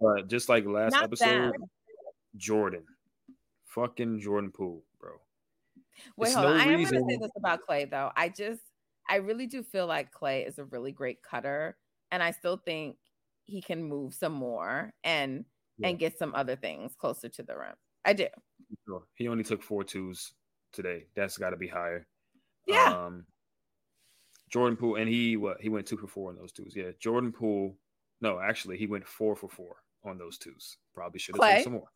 But 0.00 0.28
just 0.28 0.48
like 0.48 0.64
last 0.66 0.92
Not 0.92 1.04
episode, 1.04 1.52
bad. 1.52 1.60
Jordan. 2.36 2.84
Fucking 3.66 4.20
Jordan 4.20 4.50
Poole, 4.50 4.82
bro. 5.00 5.10
Wait, 6.16 6.26
There's 6.26 6.34
hold 6.34 6.46
on. 6.46 6.56
no 6.56 6.62
I 6.62 6.66
am 6.66 6.82
going 6.82 6.84
to 6.86 6.88
say 7.08 7.18
this 7.20 7.30
about 7.36 7.60
Klay, 7.68 7.88
though. 7.90 8.10
I 8.16 8.28
just, 8.28 8.62
I 9.08 9.16
really 9.16 9.46
do 9.46 9.62
feel 9.62 9.86
like 9.86 10.12
Klay 10.12 10.46
is 10.48 10.58
a 10.58 10.64
really 10.64 10.90
great 10.92 11.22
cutter, 11.22 11.76
and 12.10 12.22
I 12.22 12.30
still 12.30 12.56
think 12.56 12.96
he 13.44 13.60
can 13.60 13.82
move 13.84 14.14
some 14.14 14.32
more 14.32 14.92
and 15.04 15.44
Yeah. 15.78 15.88
and 15.88 15.98
get 15.98 16.18
some 16.18 16.34
other 16.34 16.56
things 16.56 16.94
closer 16.96 17.28
to 17.28 17.42
the 17.42 17.56
rim. 17.58 17.74
I 18.04 18.12
do. 18.14 18.26
Sure. 18.86 19.02
He 19.14 19.28
only 19.28 19.44
took 19.44 19.62
four 19.62 19.84
twos 19.84 20.32
today. 20.72 21.06
That's 21.14 21.36
got 21.36 21.50
to 21.50 21.56
be 21.56 21.68
higher. 21.68 22.06
Yeah. 22.66 22.92
Um, 23.06 23.26
Jordan 24.54 24.76
Poole, 24.76 24.94
and 24.94 25.08
he 25.08 25.36
what 25.36 25.60
he 25.60 25.68
went 25.68 25.84
two 25.84 25.96
for 25.96 26.06
four 26.06 26.30
on 26.30 26.36
those 26.36 26.52
twos. 26.52 26.76
Yeah, 26.76 26.92
Jordan 27.00 27.32
Poole. 27.32 27.76
No, 28.20 28.38
actually, 28.38 28.76
he 28.76 28.86
went 28.86 29.04
four 29.04 29.34
for 29.34 29.48
four 29.48 29.78
on 30.04 30.16
those 30.16 30.38
twos. 30.38 30.76
Probably 30.94 31.18
should 31.18 31.34
have 31.34 31.44
taken 31.44 31.64
some 31.64 31.72
more. 31.72 31.88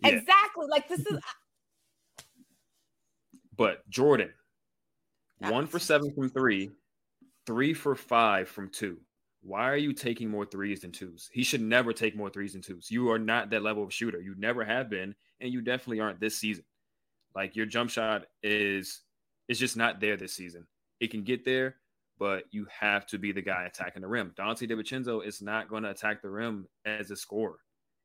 Yeah, 0.00 0.12
Exactly. 0.12 0.66
Like 0.70 0.88
this 0.88 1.00
is 1.00 1.18
but 3.54 3.86
Jordan, 3.90 4.30
one 5.36 5.66
for 5.66 5.78
seven 5.78 6.10
from 6.14 6.30
three, 6.30 6.70
three 7.44 7.74
for 7.74 7.94
five 7.94 8.48
from 8.48 8.70
two. 8.70 8.96
Why 9.42 9.68
are 9.68 9.76
you 9.76 9.92
taking 9.92 10.30
more 10.30 10.46
threes 10.46 10.80
than 10.80 10.92
twos? 10.92 11.28
He 11.30 11.42
should 11.42 11.60
never 11.60 11.92
take 11.92 12.16
more 12.16 12.30
threes 12.30 12.54
than 12.54 12.62
twos. 12.62 12.90
You 12.90 13.10
are 13.10 13.18
not 13.18 13.50
that 13.50 13.62
level 13.62 13.84
of 13.84 13.92
shooter. 13.92 14.18
You 14.18 14.34
never 14.38 14.64
have 14.64 14.88
been, 14.88 15.14
and 15.42 15.52
you 15.52 15.60
definitely 15.60 16.00
aren't 16.00 16.20
this 16.20 16.38
season. 16.38 16.64
Like 17.34 17.54
your 17.54 17.66
jump 17.66 17.90
shot 17.90 18.24
is 18.42 19.02
is 19.46 19.58
just 19.58 19.76
not 19.76 20.00
there 20.00 20.16
this 20.16 20.32
season. 20.32 20.66
It 21.00 21.10
can 21.10 21.22
get 21.22 21.44
there, 21.44 21.76
but 22.18 22.44
you 22.50 22.66
have 22.70 23.06
to 23.06 23.18
be 23.18 23.32
the 23.32 23.42
guy 23.42 23.64
attacking 23.64 24.02
the 24.02 24.08
rim. 24.08 24.32
Donte 24.36 24.68
DiVincenzo 24.68 25.24
is 25.24 25.40
not 25.40 25.68
going 25.68 25.84
to 25.84 25.90
attack 25.90 26.20
the 26.20 26.30
rim 26.30 26.66
as 26.84 27.10
a 27.10 27.16
scorer. 27.16 27.58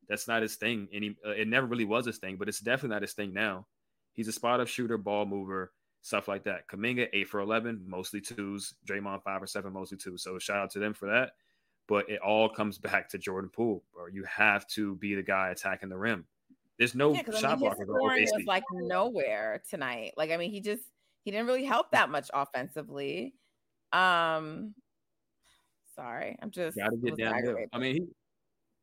That's 0.07 0.27
not 0.27 0.41
his 0.41 0.55
thing. 0.55 0.87
Any, 0.93 1.17
uh, 1.25 1.31
it 1.31 1.47
never 1.47 1.65
really 1.65 1.85
was 1.85 2.05
his 2.05 2.17
thing, 2.17 2.35
but 2.37 2.47
it's 2.47 2.59
definitely 2.59 2.95
not 2.95 3.01
his 3.01 3.13
thing 3.13 3.33
now. 3.33 3.65
He's 4.13 4.27
a 4.27 4.31
spot 4.31 4.59
up 4.59 4.67
shooter, 4.67 4.97
ball 4.97 5.25
mover, 5.25 5.71
stuff 6.01 6.27
like 6.27 6.43
that. 6.43 6.67
Kuminga 6.67 7.07
eight 7.13 7.27
for 7.27 7.39
eleven, 7.39 7.81
mostly 7.87 8.21
twos. 8.21 8.75
Draymond 8.87 9.23
five 9.23 9.41
or 9.41 9.47
seven, 9.47 9.73
mostly 9.73 9.97
twos. 9.97 10.21
So 10.21 10.37
shout 10.37 10.57
out 10.57 10.69
to 10.71 10.79
them 10.79 10.93
for 10.93 11.07
that. 11.07 11.31
But 11.87 12.09
it 12.09 12.21
all 12.21 12.47
comes 12.47 12.77
back 12.79 13.09
to 13.09 13.17
Jordan 13.17 13.49
Poole, 13.49 13.83
or 13.97 14.09
you 14.09 14.23
have 14.25 14.67
to 14.67 14.95
be 14.97 15.15
the 15.15 15.23
guy 15.23 15.49
attacking 15.49 15.89
the 15.89 15.97
rim. 15.97 16.25
There's 16.77 16.95
no 16.95 17.13
yeah, 17.13 17.21
because 17.23 17.35
I 17.35 17.41
shot 17.41 17.59
mean, 17.59 17.69
on 17.69 17.75
scoring 17.75 18.27
was 18.31 18.45
like 18.45 18.63
nowhere 18.71 19.63
tonight. 19.69 20.13
Like 20.17 20.31
I 20.31 20.37
mean, 20.37 20.51
he 20.51 20.59
just 20.61 20.83
he 21.23 21.31
didn't 21.31 21.47
really 21.47 21.65
help 21.65 21.91
that 21.91 22.09
much 22.09 22.29
offensively. 22.33 23.33
Um, 23.93 24.73
sorry, 25.95 26.35
I'm 26.41 26.51
just 26.51 26.77
Got 26.77 26.89
to 26.89 26.97
get 26.97 27.17
downhill. 27.17 27.57
I 27.71 27.77
mean, 27.77 27.93
he, 27.95 28.07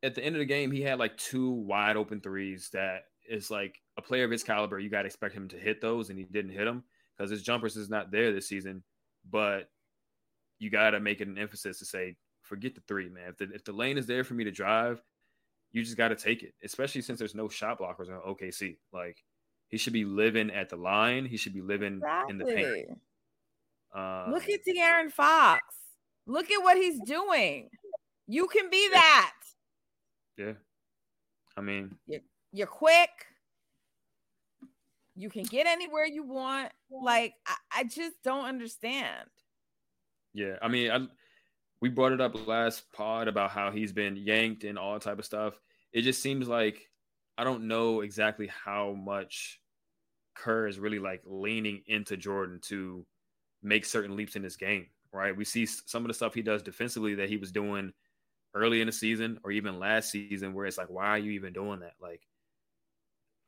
at 0.02 0.14
the 0.14 0.24
end 0.24 0.36
of 0.36 0.38
the 0.40 0.46
game, 0.46 0.70
he 0.70 0.80
had 0.80 0.98
like 0.98 1.16
two 1.16 1.50
wide 1.50 1.96
open 1.96 2.20
threes 2.20 2.70
that 2.72 3.04
is 3.28 3.50
like 3.50 3.76
a 3.98 4.02
player 4.02 4.24
of 4.24 4.30
his 4.30 4.42
caliber. 4.42 4.78
You 4.78 4.88
got 4.88 5.02
to 5.02 5.06
expect 5.06 5.34
him 5.34 5.48
to 5.48 5.56
hit 5.56 5.80
those, 5.80 6.10
and 6.10 6.18
he 6.18 6.24
didn't 6.24 6.52
hit 6.52 6.64
them 6.64 6.84
because 7.16 7.30
his 7.30 7.42
jumpers 7.42 7.76
is 7.76 7.90
not 7.90 8.10
there 8.10 8.32
this 8.32 8.48
season. 8.48 8.82
But 9.28 9.68
you 10.58 10.70
got 10.70 10.90
to 10.90 11.00
make 11.00 11.20
it 11.20 11.28
an 11.28 11.38
emphasis 11.38 11.78
to 11.80 11.84
say, 11.84 12.16
forget 12.42 12.74
the 12.74 12.82
three, 12.86 13.08
man. 13.08 13.30
If 13.30 13.36
the, 13.38 13.54
if 13.54 13.64
the 13.64 13.72
lane 13.72 13.98
is 13.98 14.06
there 14.06 14.24
for 14.24 14.34
me 14.34 14.44
to 14.44 14.50
drive, 14.50 15.02
you 15.72 15.82
just 15.82 15.96
got 15.96 16.08
to 16.08 16.16
take 16.16 16.42
it, 16.42 16.54
especially 16.64 17.02
since 17.02 17.18
there's 17.18 17.34
no 17.34 17.48
shot 17.48 17.78
blockers 17.80 18.08
on 18.08 18.20
OKC. 18.26 18.76
Like, 18.92 19.22
he 19.68 19.76
should 19.76 19.92
be 19.92 20.04
living 20.04 20.50
at 20.50 20.68
the 20.68 20.76
line, 20.76 21.26
he 21.26 21.36
should 21.36 21.54
be 21.54 21.60
living 21.60 22.00
in 22.28 22.38
the 22.38 22.44
paint. 22.44 22.66
Um, 23.94 24.32
Look 24.32 24.48
at 24.48 24.60
De'Aaron 24.66 25.10
Fox. 25.10 25.62
Look 26.26 26.50
at 26.50 26.62
what 26.62 26.76
he's 26.76 27.00
doing. 27.04 27.68
You 28.26 28.46
can 28.46 28.70
be 28.70 28.88
that. 28.92 29.34
yeah. 30.36 30.52
I 31.56 31.60
mean, 31.60 31.96
You're 32.52 32.66
quick. 32.66 33.10
You 35.16 35.28
can 35.28 35.42
get 35.42 35.66
anywhere 35.66 36.06
you 36.06 36.22
want. 36.22 36.70
Like 36.90 37.34
I, 37.46 37.56
I 37.78 37.84
just 37.84 38.14
don't 38.22 38.46
understand. 38.46 39.28
Yeah, 40.32 40.54
I 40.62 40.68
mean, 40.68 40.90
I, 40.90 41.00
we 41.82 41.88
brought 41.88 42.12
it 42.12 42.20
up 42.20 42.46
last 42.46 42.84
pod 42.92 43.26
about 43.28 43.50
how 43.50 43.70
he's 43.70 43.92
been 43.92 44.16
yanked 44.16 44.64
and 44.64 44.78
all 44.78 44.98
type 45.00 45.18
of 45.18 45.24
stuff. 45.24 45.60
It 45.92 46.02
just 46.02 46.22
seems 46.22 46.46
like 46.46 46.88
I 47.36 47.44
don't 47.44 47.66
know 47.66 48.00
exactly 48.02 48.48
how 48.64 48.92
much 48.92 49.60
Kerr 50.36 50.68
is 50.68 50.78
really 50.78 50.98
like 51.00 51.22
leaning 51.24 51.82
into 51.86 52.16
Jordan 52.16 52.60
to 52.68 53.04
make 53.62 53.84
certain 53.84 54.16
leaps 54.16 54.36
in 54.36 54.42
this 54.42 54.56
game. 54.56 54.86
Right? 55.12 55.36
We 55.36 55.44
see 55.44 55.66
some 55.66 56.04
of 56.04 56.08
the 56.08 56.14
stuff 56.14 56.34
he 56.34 56.42
does 56.42 56.62
defensively 56.62 57.16
that 57.16 57.28
he 57.28 57.36
was 57.36 57.50
doing 57.50 57.92
early 58.54 58.80
in 58.80 58.86
the 58.86 58.92
season 58.92 59.38
or 59.42 59.50
even 59.50 59.78
last 59.78 60.10
season, 60.10 60.54
where 60.54 60.66
it's 60.66 60.78
like, 60.78 60.90
why 60.90 61.06
are 61.06 61.18
you 61.18 61.32
even 61.32 61.52
doing 61.52 61.80
that? 61.80 61.94
Like, 62.00 62.20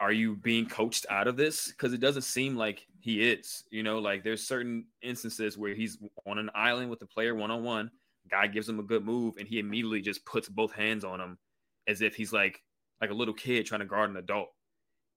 are 0.01 0.13
you 0.13 0.35
being 0.35 0.67
coached 0.67 1.07
out 1.09 1.29
of 1.29 1.37
this? 1.37 1.69
Because 1.69 1.93
it 1.93 2.01
doesn't 2.01 2.23
seem 2.23 2.57
like 2.57 2.85
he 2.99 3.23
is. 3.31 3.63
You 3.71 3.85
know, 3.85 4.01
like 4.01 4.25
there's 4.25 4.45
certain 4.45 4.87
instances 5.01 5.57
where 5.57 5.75
he's 5.75 5.99
on 6.27 6.39
an 6.39 6.51
island 6.55 6.91
with 6.91 6.99
the 6.99 7.07
player 7.07 7.37
one 7.37 7.53
on 7.53 7.63
one. 7.63 7.91
Guy 8.29 8.49
gives 8.49 8.69
him 8.69 8.81
a 8.81 8.85
good 8.85 9.05
move, 9.05 9.35
and 9.39 9.47
he 9.47 9.61
immediately 9.61 10.01
just 10.01 10.25
puts 10.25 10.49
both 10.49 10.73
hands 10.73 11.05
on 11.05 11.21
him, 11.21 11.39
as 11.87 12.03
if 12.03 12.17
he's 12.17 12.33
like 12.33 12.61
like 13.01 13.11
a 13.11 13.15
little 13.15 13.35
kid 13.35 13.67
trying 13.67 13.81
to 13.81 13.87
guard 13.87 14.11
an 14.11 14.17
adult, 14.17 14.49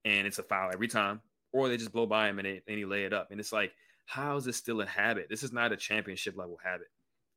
and 0.04 0.28
it's 0.28 0.40
a 0.40 0.44
foul 0.44 0.72
every 0.72 0.88
time. 0.88 1.22
Or 1.52 1.70
they 1.70 1.78
just 1.78 1.92
blow 1.92 2.06
by 2.06 2.28
him 2.30 2.38
and, 2.38 2.46
they, 2.46 2.62
and 2.68 2.78
he 2.78 2.86
lay 2.86 3.06
it 3.06 3.14
up, 3.14 3.30
and 3.32 3.40
it's 3.40 3.54
like, 3.54 3.72
how 4.06 4.38
is 4.38 4.46
this 4.46 4.58
still 4.58 4.82
a 4.82 4.86
habit? 4.86 5.28
This 5.30 5.44
is 5.44 5.52
not 5.52 5.72
a 5.72 5.78
championship 5.78 6.38
level 6.38 6.58
habit. 6.64 6.88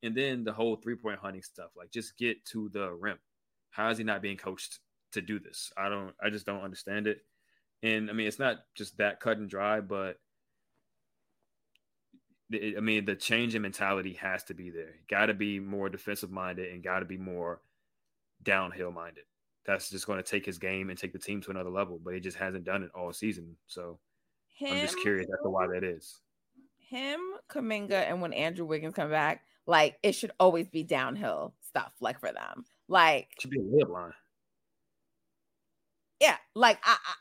And 0.03 0.15
then 0.15 0.43
the 0.43 0.53
whole 0.53 0.75
three 0.77 0.95
point 0.95 1.19
hunting 1.19 1.41
stuff, 1.41 1.71
like 1.75 1.91
just 1.91 2.17
get 2.17 2.43
to 2.45 2.69
the 2.69 2.91
rim. 2.93 3.17
How 3.71 3.89
is 3.89 3.97
he 3.97 4.03
not 4.03 4.21
being 4.21 4.37
coached 4.37 4.79
to 5.13 5.21
do 5.21 5.39
this? 5.39 5.71
I 5.77 5.89
don't. 5.89 6.13
I 6.23 6.29
just 6.29 6.45
don't 6.45 6.61
understand 6.63 7.07
it. 7.07 7.21
And 7.83 8.09
I 8.09 8.13
mean, 8.13 8.27
it's 8.27 8.39
not 8.39 8.57
just 8.75 8.97
that 8.97 9.19
cut 9.19 9.37
and 9.37 9.49
dry, 9.49 9.81
but 9.81 10.17
it- 12.51 12.77
I 12.77 12.79
mean, 12.81 13.05
the 13.05 13.15
change 13.15 13.55
in 13.55 13.61
mentality 13.61 14.13
has 14.13 14.43
to 14.45 14.53
be 14.53 14.69
there. 14.69 14.95
Got 15.07 15.27
to 15.27 15.33
be 15.33 15.59
more 15.59 15.89
defensive 15.89 16.31
minded 16.31 16.71
and 16.73 16.83
got 16.83 16.99
to 16.99 17.05
be 17.05 17.17
more 17.17 17.61
downhill 18.41 18.91
minded. 18.91 19.25
That's 19.65 19.89
just 19.89 20.07
going 20.07 20.17
to 20.17 20.23
take 20.29 20.45
his 20.45 20.57
game 20.57 20.89
and 20.89 20.97
take 20.97 21.13
the 21.13 21.19
team 21.19 21.41
to 21.41 21.51
another 21.51 21.69
level. 21.69 21.99
But 21.99 22.13
he 22.15 22.19
just 22.19 22.37
hasn't 22.37 22.63
done 22.63 22.83
it 22.83 22.91
all 22.95 23.11
season. 23.13 23.57
So 23.67 23.99
Him, 24.55 24.73
I'm 24.73 24.79
just 24.81 24.99
curious 24.99 25.27
as 25.31 25.39
to 25.43 25.49
why 25.49 25.67
that 25.67 25.83
is. 25.83 26.21
Him, 26.89 27.19
Kuminga, 27.51 27.91
and 28.09 28.21
when 28.21 28.33
Andrew 28.33 28.65
Wiggins 28.65 28.95
come 28.95 29.09
back, 29.09 29.43
like 29.67 29.97
it 30.03 30.13
should 30.13 30.31
always 30.39 30.67
be 30.67 30.83
downhill 30.83 31.53
stuff, 31.61 31.91
like 32.01 32.19
for 32.19 32.31
them. 32.31 32.65
Like, 32.87 33.29
Should 33.39 33.51
be 33.51 33.59
a 33.59 33.63
layup 33.63 33.89
line. 33.89 34.13
yeah, 36.19 36.37
like 36.55 36.79
I, 36.83 36.93
I 36.93 37.13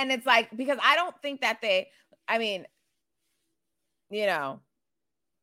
and 0.00 0.10
it's 0.12 0.26
like 0.26 0.48
because 0.56 0.78
I 0.82 0.96
don't 0.96 1.14
think 1.22 1.40
that 1.42 1.58
they, 1.60 1.88
I 2.28 2.38
mean, 2.38 2.66
you 4.10 4.26
know, 4.26 4.60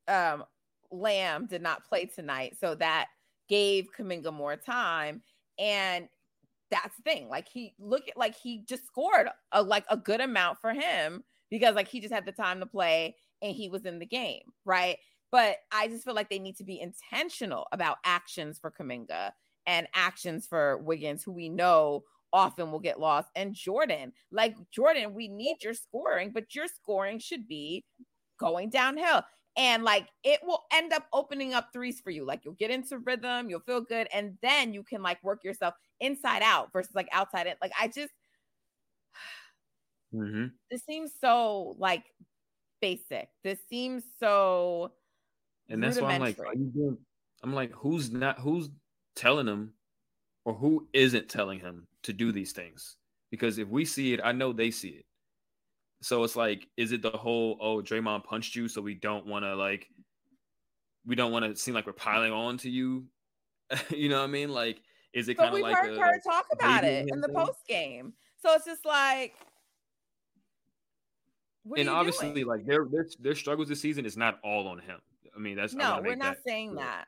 um, 0.08 0.43
Lamb 0.91 1.45
did 1.47 1.62
not 1.62 1.86
play 1.88 2.06
tonight, 2.06 2.58
so 2.60 2.76
that 2.76 3.08
gave 3.50 3.89
Kuminga 3.97 4.34
more 4.34 4.56
time, 4.56 5.21
and 5.60 6.08
that's 6.71 6.95
the 6.97 7.04
thing. 7.04 7.30
Like 7.30 7.47
he 7.47 7.73
look 7.80 8.08
at 8.10 8.17
like 8.17 8.36
he 8.36 8.63
just 8.67 8.86
scored 8.88 9.30
a 9.52 9.62
like 9.62 9.86
a 9.89 9.97
good 9.97 10.21
amount 10.21 10.60
for 10.60 10.73
him 10.73 11.23
because 11.50 11.76
like 11.76 11.88
he 11.88 12.00
just 12.02 12.13
had 12.13 12.26
the 12.26 12.32
time 12.32 12.60
to 12.60 12.65
play 12.65 13.15
and 13.41 13.56
he 13.56 13.69
was 13.69 13.86
in 13.86 14.00
the 14.00 14.06
game, 14.06 14.41
right? 14.65 14.97
But 15.32 15.58
I 15.71 15.88
just 15.88 16.06
feel 16.06 16.13
like 16.15 16.30
they 16.30 16.39
need 16.39 16.58
to 16.58 16.63
be 16.63 16.80
intentional 16.80 17.67
about 17.71 17.97
actions 18.06 18.60
for 18.60 18.71
Kuminga 18.71 19.32
and 19.65 19.88
actions 19.93 20.47
for 20.47 20.78
Wiggins, 20.78 21.23
who 21.23 21.32
we 21.34 21.50
know 21.50 22.04
often 22.34 22.71
will 22.71 22.80
get 22.80 23.00
lost, 23.00 23.30
and 23.36 23.54
Jordan. 23.54 24.13
Like 24.32 24.56
Jordan, 24.71 25.13
we 25.13 25.28
need 25.28 25.58
your 25.63 25.73
scoring, 25.73 26.32
but 26.34 26.56
your 26.56 26.67
scoring 26.67 27.19
should 27.19 27.47
be 27.47 27.86
going 28.39 28.69
downhill. 28.69 29.23
And 29.58 29.84
like 29.84 30.08
it 30.23 30.39
will 30.43 30.63
end 30.71 30.93
up 30.93 31.06
opening 31.13 31.54
up 31.54 31.69
threes 31.73 32.00
for 32.00 32.12
you. 32.12 32.26
Like 32.26 32.41
you'll 32.45 32.54
get 32.54 32.71
into 32.71 33.00
rhythm, 33.00 33.50
you'll 33.50 33.62
feel 33.62 33.82
good, 33.82 34.08
and 34.13 34.38
then 34.41 34.73
you 34.73 34.84
can 34.84 35.02
like 35.02 35.23
work 35.23 35.43
yourself 35.43 35.73
inside 36.00 36.43
out 36.43 36.71
versus 36.71 36.93
like 36.95 37.10
outside 37.12 37.47
in. 37.47 37.56
Like 37.62 37.71
I 37.80 37.88
just 37.88 38.13
Mm-hmm. 40.13 40.47
this 40.69 40.84
seems 40.86 41.12
so 41.19 41.76
like 41.80 42.04
basic. 42.82 43.30
This 43.44 43.60
seems 43.70 44.04
so 44.20 44.92
And 45.70 45.82
that's 45.82 46.00
why 46.00 46.13
I'm 46.13 46.22
like, 46.22 46.40
are 46.40 46.56
you 46.56 46.72
doing? 46.74 46.98
I'm 47.44 47.54
like, 47.54 47.72
who's 47.74 48.12
not? 48.12 48.40
Who's 48.40 48.70
telling 49.16 49.48
him, 49.48 49.74
or 50.46 50.54
who 50.54 50.88
isn't 50.94 51.30
telling 51.30 51.60
him 51.60 51.88
to 52.04 52.13
do 52.13 52.32
these 52.32 52.52
things? 52.52 52.98
Because 53.32 53.58
if 53.58 53.68
we 53.68 53.86
see 53.86 54.13
it, 54.13 54.22
I 54.24 54.32
know 54.32 54.54
they 54.54 54.72
see 54.72 54.90
it. 54.90 55.06
So 56.02 56.24
it's 56.24 56.36
like, 56.36 56.68
is 56.78 56.92
it 56.92 57.02
the 57.02 57.10
whole 57.12 57.58
oh 57.60 57.78
Draymond 57.78 58.24
punched 58.24 58.56
you, 58.56 58.68
so 58.68 58.82
we 58.82 58.94
don't 58.94 59.26
want 59.26 59.46
to 59.46 59.56
like, 59.56 59.88
we 61.06 61.16
don't 61.16 61.32
want 61.32 61.46
to 61.46 61.56
seem 61.60 61.74
like 61.74 61.86
we're 61.86 61.94
piling 61.94 62.32
on 62.32 62.58
to 62.60 62.70
you? 62.70 63.06
you 63.90 64.10
know 64.10 64.20
what 64.20 64.30
I 64.30 64.32
mean? 64.32 64.50
Like, 64.50 64.82
is 65.13 65.28
it 65.28 65.36
kind 65.36 65.56
of 65.56 65.62
like 65.62 65.76
heard 65.76 65.98
a, 65.98 66.00
her 66.00 66.20
talk 66.24 66.46
about 66.52 66.84
it 66.84 67.10
in 67.10 67.22
the 67.22 67.30
post 67.30 67.66
game? 67.68 68.13
So 68.42 68.54
it's 68.54 68.66
just 68.66 68.86
like, 68.86 69.34
what 71.67 71.80
and 71.80 71.89
obviously, 71.89 72.34
doing? 72.34 72.47
like 72.47 72.65
their, 72.65 72.86
their 72.86 73.08
their 73.19 73.36
struggles 73.36 73.67
this 73.67 73.82
season 73.82 74.06
is 74.06 74.17
not 74.17 74.39
all 74.43 74.67
on 74.67 74.80
him. 74.80 74.99
I 75.36 75.39
mean, 75.39 75.56
that's 75.56 75.73
no, 75.73 76.01
we're 76.03 76.15
not 76.15 76.36
that 76.36 76.43
saying 76.45 76.73
clear. 76.73 76.86
that. 76.86 77.06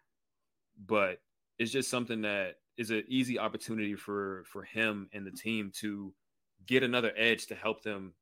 but 0.86 1.22
it's 1.58 1.72
just 1.72 1.90
something 1.90 2.22
that 2.22 2.56
is 2.78 2.92
an 2.92 3.04
easy 3.08 3.38
opportunity 3.40 3.96
for 3.96 4.44
for 4.46 4.64
him 4.64 5.10
and 5.14 5.26
the 5.26 5.32
team 5.32 5.72
to 5.76 6.14
get 6.66 6.84
another 6.84 7.12
edge 7.18 7.48
to 7.48 7.56
help 7.56 7.84
them 7.84 8.14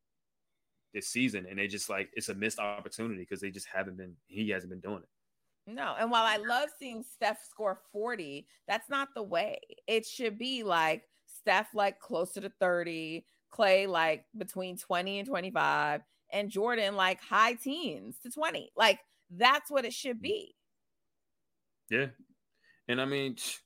this 0.93 1.07
season 1.09 1.45
and 1.49 1.59
they 1.59 1.67
just 1.67 1.89
like 1.89 2.09
it's 2.13 2.29
a 2.29 2.33
missed 2.33 2.59
opportunity 2.59 3.19
because 3.19 3.41
they 3.41 3.51
just 3.51 3.67
haven't 3.67 3.97
been 3.97 4.15
he 4.27 4.49
hasn't 4.49 4.69
been 4.69 4.79
doing 4.79 5.03
it 5.03 5.09
No, 5.73 5.95
and 5.99 6.09
while 6.09 6.23
I 6.23 6.37
love 6.37 6.69
seeing 6.79 7.03
Steph 7.03 7.43
score 7.43 7.81
40, 7.91 8.47
that's 8.69 8.89
not 8.89 9.09
the 9.13 9.21
way. 9.23 9.59
It 9.85 10.05
should 10.05 10.37
be 10.37 10.63
like 10.63 11.03
Steph 11.25 11.67
like 11.73 11.99
closer 11.99 12.39
to 12.39 12.49
30, 12.59 13.25
Klay 13.53 13.85
like 13.87 14.23
between 14.37 14.77
20 14.77 15.19
and 15.19 15.27
25, 15.27 16.01
and 16.31 16.49
Jordan 16.49 16.95
like 16.95 17.21
high 17.21 17.53
teens 17.53 18.17
to 18.23 18.29
20. 18.29 18.71
Like 18.75 18.99
that's 19.31 19.69
what 19.71 19.85
it 19.85 19.93
should 19.93 20.17
mm-hmm. 20.17 20.23
be. 20.23 20.55
yeah. 21.89 22.07
And 22.89 23.01
i 23.01 23.05
mean 23.05 23.35
t- 23.35 23.57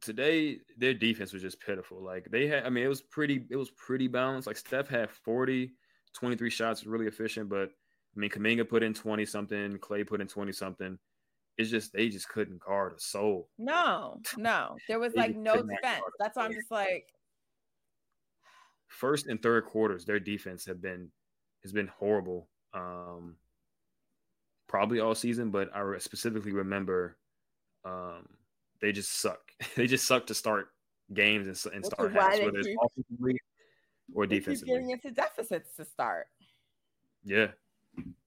today 0.00 0.58
their 0.78 0.94
defense 0.94 1.32
was 1.32 1.42
just 1.42 1.60
pitiful. 1.60 2.02
Like 2.02 2.28
they 2.30 2.46
had 2.46 2.64
i 2.64 2.70
mean 2.70 2.84
it 2.84 2.88
was 2.88 3.02
pretty 3.02 3.44
it 3.50 3.56
was 3.56 3.70
pretty 3.70 4.08
balanced. 4.08 4.46
Like 4.46 4.56
steph 4.56 4.88
had 4.88 5.10
40 5.10 5.72
23 6.14 6.48
shots 6.48 6.86
really 6.86 7.06
efficient 7.06 7.50
but 7.50 7.68
i 7.68 8.18
mean 8.18 8.30
kuminga 8.30 8.66
put 8.66 8.82
in 8.82 8.94
20 8.94 9.26
something 9.26 9.76
klay 9.78 10.06
put 10.06 10.22
in 10.22 10.26
20 10.26 10.50
something 10.50 10.98
it's 11.58 11.70
just 11.70 11.92
they 11.92 12.08
just 12.08 12.28
couldn't 12.28 12.60
guard 12.60 12.92
a 12.96 13.00
soul. 13.00 13.48
No, 13.58 14.20
no, 14.36 14.76
there 14.88 14.98
was 14.98 15.14
like 15.14 15.34
no 15.34 15.54
defense. 15.54 16.02
That's 16.18 16.36
why 16.36 16.44
I'm 16.44 16.52
just 16.52 16.70
like, 16.70 17.06
first 18.88 19.26
and 19.26 19.42
third 19.42 19.64
quarters, 19.64 20.04
their 20.04 20.20
defense 20.20 20.66
have 20.66 20.82
been 20.82 21.10
has 21.66 21.72
been 21.72 21.88
horrible. 21.88 22.48
Um, 22.72 23.36
probably 24.68 25.00
all 25.00 25.14
season, 25.14 25.50
but 25.50 25.74
I 25.74 25.98
specifically 25.98 26.52
remember 26.52 27.16
um, 27.84 28.28
they 28.80 28.92
just 28.92 29.20
suck. 29.20 29.40
they 29.76 29.86
just 29.86 30.06
suck 30.06 30.26
to 30.28 30.34
start 30.34 30.68
games 31.12 31.46
and, 31.46 31.74
and 31.74 31.84
start 31.84 32.12
halves, 32.12 32.40
whether 32.40 32.58
it's 32.58 32.68
offensively 32.82 33.40
or 34.14 34.26
defensively. 34.26 34.74
getting 34.74 34.90
into 34.90 35.10
deficits 35.10 35.74
to 35.76 35.84
start. 35.84 36.26
Yeah. 37.24 37.48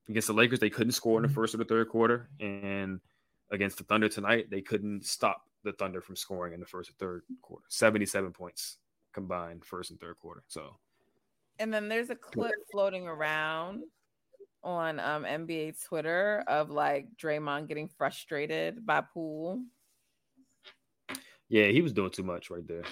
Against 0.09 0.27
the 0.27 0.33
Lakers, 0.33 0.59
they 0.59 0.69
couldn't 0.69 0.93
score 0.93 1.19
in 1.19 1.23
the 1.23 1.33
first 1.33 1.53
or 1.53 1.57
the 1.57 1.65
third 1.65 1.87
quarter. 1.89 2.29
And 2.39 2.99
against 3.51 3.77
the 3.77 3.83
Thunder 3.83 4.09
tonight, 4.09 4.49
they 4.49 4.61
couldn't 4.61 5.05
stop 5.05 5.43
the 5.63 5.71
Thunder 5.73 6.01
from 6.01 6.15
scoring 6.15 6.53
in 6.53 6.59
the 6.59 6.65
first 6.65 6.89
or 6.89 6.93
third 6.93 7.23
quarter. 7.41 7.65
77 7.69 8.31
points 8.33 8.77
combined, 9.13 9.63
first 9.63 9.91
and 9.91 9.99
third 9.99 10.17
quarter. 10.19 10.43
So, 10.47 10.77
And 11.59 11.73
then 11.73 11.89
there's 11.89 12.09
a 12.09 12.15
clip 12.15 12.53
floating 12.71 13.07
around 13.07 13.83
on 14.63 14.99
um, 14.99 15.23
NBA 15.23 15.83
Twitter 15.85 16.43
of 16.47 16.69
like 16.69 17.07
Draymond 17.21 17.67
getting 17.67 17.89
frustrated 17.97 18.85
by 18.85 19.01
Poole. 19.13 19.61
yeah, 21.49 21.67
he 21.67 21.81
was 21.81 21.93
doing 21.93 22.11
too 22.11 22.23
much 22.23 22.49
right 22.49 22.67
there. 22.67 22.83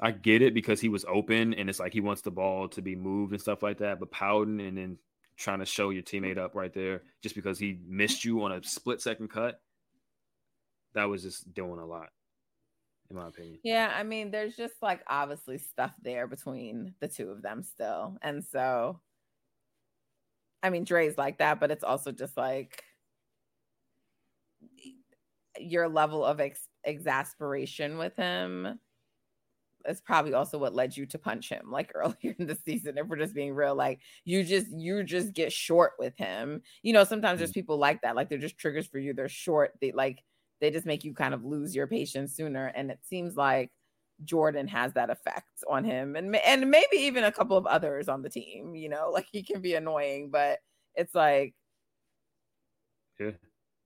I 0.00 0.12
get 0.12 0.42
it 0.42 0.54
because 0.54 0.80
he 0.80 0.88
was 0.88 1.04
open 1.06 1.54
and 1.54 1.68
it's 1.68 1.80
like 1.80 1.92
he 1.92 2.00
wants 2.00 2.22
the 2.22 2.30
ball 2.30 2.68
to 2.68 2.82
be 2.82 2.94
moved 2.94 3.32
and 3.32 3.40
stuff 3.40 3.62
like 3.62 3.78
that. 3.78 3.98
But 3.98 4.10
pouting 4.10 4.60
and 4.60 4.78
then 4.78 4.98
trying 5.36 5.58
to 5.58 5.66
show 5.66 5.90
your 5.90 6.02
teammate 6.02 6.38
up 6.38 6.54
right 6.54 6.72
there 6.72 7.02
just 7.22 7.34
because 7.34 7.58
he 7.58 7.78
missed 7.86 8.24
you 8.24 8.42
on 8.42 8.52
a 8.52 8.62
split 8.62 9.00
second 9.00 9.28
cut, 9.28 9.60
that 10.94 11.08
was 11.08 11.22
just 11.22 11.52
doing 11.52 11.78
a 11.78 11.86
lot, 11.86 12.08
in 13.10 13.16
my 13.16 13.28
opinion. 13.28 13.58
Yeah, 13.62 13.92
I 13.94 14.02
mean, 14.02 14.30
there's 14.30 14.56
just 14.56 14.74
like 14.82 15.02
obviously 15.06 15.58
stuff 15.58 15.92
there 16.02 16.26
between 16.26 16.94
the 17.00 17.08
two 17.08 17.30
of 17.30 17.42
them 17.42 17.62
still. 17.62 18.18
And 18.22 18.44
so, 18.44 19.00
I 20.62 20.70
mean, 20.70 20.84
Dre's 20.84 21.16
like 21.16 21.38
that, 21.38 21.60
but 21.60 21.70
it's 21.70 21.84
also 21.84 22.12
just 22.12 22.36
like 22.36 22.82
your 25.58 25.88
level 25.88 26.24
of 26.24 26.40
ex- 26.40 26.68
exasperation 26.84 27.98
with 27.98 28.14
him 28.16 28.78
is 29.86 30.00
probably 30.00 30.34
also 30.34 30.58
what 30.58 30.74
led 30.74 30.96
you 30.96 31.06
to 31.06 31.18
punch 31.18 31.48
him 31.48 31.70
like 31.70 31.92
earlier 31.94 32.34
in 32.38 32.46
the 32.46 32.58
season 32.66 32.98
if 32.98 33.06
we're 33.06 33.16
just 33.16 33.34
being 33.34 33.54
real 33.54 33.74
like 33.74 34.00
you 34.24 34.44
just 34.44 34.66
you 34.70 35.02
just 35.02 35.32
get 35.32 35.52
short 35.52 35.92
with 35.98 36.16
him 36.16 36.60
you 36.82 36.92
know 36.92 37.04
sometimes 37.04 37.38
there's 37.38 37.50
mm-hmm. 37.50 37.60
people 37.60 37.78
like 37.78 38.00
that 38.02 38.16
like 38.16 38.28
they're 38.28 38.38
just 38.38 38.58
triggers 38.58 38.86
for 38.86 38.98
you 38.98 39.12
they're 39.12 39.28
short 39.28 39.72
they 39.80 39.92
like 39.92 40.22
they 40.60 40.70
just 40.70 40.86
make 40.86 41.04
you 41.04 41.14
kind 41.14 41.34
of 41.34 41.44
lose 41.44 41.74
your 41.74 41.86
patience 41.86 42.34
sooner. 42.34 42.66
And 42.74 42.90
it 42.90 42.98
seems 43.04 43.36
like 43.36 43.70
Jordan 44.24 44.66
has 44.68 44.92
that 44.94 45.10
effect 45.10 45.62
on 45.68 45.84
him 45.84 46.16
and 46.16 46.34
and 46.36 46.70
maybe 46.70 46.96
even 46.96 47.24
a 47.24 47.32
couple 47.32 47.56
of 47.56 47.66
others 47.66 48.08
on 48.08 48.22
the 48.22 48.28
team 48.28 48.74
you 48.74 48.88
know 48.88 49.10
like 49.14 49.26
he 49.30 49.42
can 49.42 49.60
be 49.60 49.74
annoying 49.74 50.30
but 50.30 50.58
it's 50.96 51.14
like 51.14 51.54
Yeah. 53.20 53.30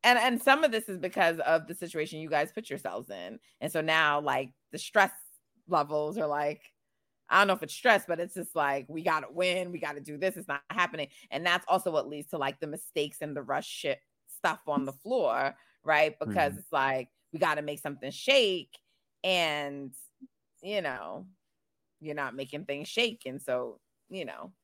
and 0.05 0.19
and 0.19 0.41
some 0.43 0.65
of 0.65 0.73
this 0.73 0.89
is 0.89 0.99
because 0.99 1.39
of 1.41 1.67
the 1.67 1.75
situation 1.75 2.21
you 2.21 2.31
guys 2.31 2.53
put 2.53 2.71
yourselves 2.71 3.11
in. 3.11 3.39
And 3.61 3.71
so 3.71 3.81
now 3.81 4.21
like 4.21 4.51
the 4.73 4.79
stress 4.79 5.13
levels 5.69 6.19
are 6.19 6.27
like 6.27 6.63
i 7.31 7.39
don't 7.39 7.47
know 7.47 7.55
if 7.55 7.63
it's 7.63 7.73
stress 7.75 8.05
but 8.07 8.19
it's 8.19 8.35
just 8.35 8.55
like 8.57 8.85
we 8.89 9.03
gotta 9.03 9.29
win 9.31 9.71
we 9.71 9.79
gotta 9.79 10.01
do 10.01 10.19
this 10.19 10.37
it's 10.37 10.49
not 10.49 10.63
happening. 10.71 11.09
And 11.31 11.45
that's 11.45 11.65
also 11.69 11.91
what 11.91 12.09
leads 12.09 12.29
to 12.31 12.39
like 12.39 12.59
the 12.61 12.67
mistakes 12.67 13.19
and 13.21 13.37
the 13.37 13.43
rush 13.43 13.69
shit 13.69 14.01
stuff 14.29 14.61
on 14.67 14.87
the 14.87 14.93
floor 14.93 15.55
right? 15.85 16.19
Because 16.19 16.57
Mhm. 16.57 16.59
it's 16.59 16.73
like 16.73 17.11
we 17.33 17.39
gotta 17.39 17.63
make 17.63 17.81
something 17.81 18.11
shake 18.11 18.79
and 19.25 19.95
you 20.63 20.83
know 20.83 21.27
you're 22.01 22.15
not 22.17 22.35
making 22.37 22.67
things 22.67 22.89
shake. 22.89 23.25
And 23.27 23.43
so 23.43 23.81
you 24.11 24.25
know 24.25 24.55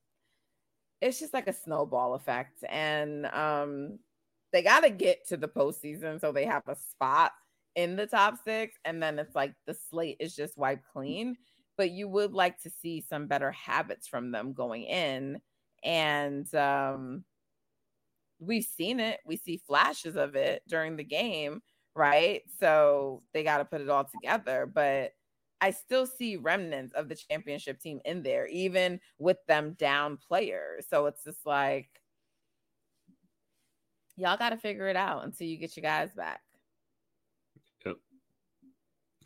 it's 1.01 1.19
just 1.21 1.35
like 1.35 1.47
a 1.49 1.53
snowball 1.53 2.15
effect. 2.15 2.65
And 2.69 3.27
um 3.27 3.99
they 4.53 4.63
got 4.63 4.81
to 4.81 4.89
get 4.91 5.27
to 5.29 5.37
the 5.37 5.47
postseason 5.49 6.19
so 6.19 6.33
they 6.33 6.47
have 6.47 6.67
a 6.69 6.75
spot 6.75 7.33
in 7.75 7.97
the 7.97 8.07
top 8.07 8.37
six, 8.43 8.77
and 8.85 9.03
then 9.03 9.19
it's 9.19 9.35
like 9.35 9.55
the 9.67 9.75
slate 9.75 10.17
is 10.21 10.35
just 10.35 10.57
wiped 10.57 10.87
clean. 10.87 11.37
But 11.77 11.91
you 11.91 12.09
would 12.09 12.33
like 12.33 12.59
to 12.63 12.71
see 12.71 13.01
some 13.03 13.27
better 13.29 13.53
habits 13.53 14.09
from 14.09 14.33
them 14.33 14.55
going 14.55 14.85
in, 14.85 15.41
and 15.85 16.53
um, 16.55 17.25
we've 18.39 18.65
seen 18.65 19.01
it. 19.01 19.21
We 19.27 19.37
see 19.37 19.57
flashes 19.57 20.17
of 20.17 20.35
it 20.35 20.63
during 20.69 20.97
the 20.97 21.05
game, 21.05 21.63
right? 21.95 22.43
So 22.61 23.23
they 23.33 23.43
got 23.43 23.59
to 23.59 23.65
put 23.65 23.81
it 23.81 23.89
all 23.89 24.05
together, 24.05 24.71
but. 24.73 25.13
I 25.61 25.73
still 25.73 26.07
see 26.07 26.37
remnants 26.37 26.93
of 26.93 27.09
the 27.09 27.17
championship 27.17 27.81
team 27.81 28.01
in 28.05 28.23
there, 28.23 28.47
even 28.47 29.01
with 29.19 29.39
them 29.49 29.75
down 29.77 30.17
players. 30.17 30.87
So 30.89 31.07
it's 31.07 31.25
just 31.25 31.45
like, 31.45 31.89
y'all 34.19 34.37
got 34.37 34.51
to 34.51 34.57
figure 34.57 34.89
it 34.89 34.97
out 34.97 35.25
until 35.25 35.47
you 35.47 35.57
get 35.57 35.77
your 35.77 35.83
guys 35.83 36.11
back. 36.13 36.43
Yep. 37.87 37.97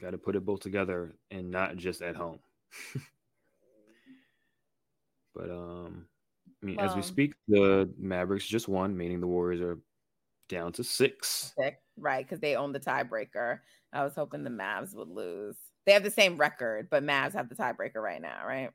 Got 0.00 0.10
to 0.10 0.18
put 0.18 0.36
it 0.36 0.44
both 0.44 0.60
together 0.60 1.12
and 1.30 1.50
not 1.50 1.76
just 1.76 2.02
at 2.02 2.14
home. 2.14 2.38
but 5.34 5.50
um, 5.50 6.06
I 6.62 6.66
mean, 6.66 6.78
as 6.78 6.94
we 6.94 7.02
speak, 7.02 7.34
the 7.48 7.90
Mavericks 7.98 8.46
just 8.46 8.68
won, 8.68 8.96
meaning 8.96 9.20
the 9.20 9.26
Warriors 9.26 9.60
are 9.60 9.78
down 10.48 10.72
to 10.72 10.84
six. 10.84 11.52
Sick, 11.58 11.80
right? 11.96 12.24
Because 12.24 12.40
they 12.40 12.54
own 12.54 12.72
the 12.72 12.78
tiebreaker. 12.78 13.58
I 13.92 14.04
was 14.04 14.14
hoping 14.14 14.44
the 14.44 14.50
Mavs 14.50 14.94
would 14.94 15.08
lose. 15.08 15.56
They 15.86 15.92
have 15.92 16.04
the 16.04 16.10
same 16.10 16.36
record, 16.36 16.88
but 16.88 17.02
Mavs 17.02 17.32
have 17.32 17.48
the 17.48 17.56
tiebreaker 17.56 17.96
right 17.96 18.22
now, 18.22 18.46
right? 18.46 18.70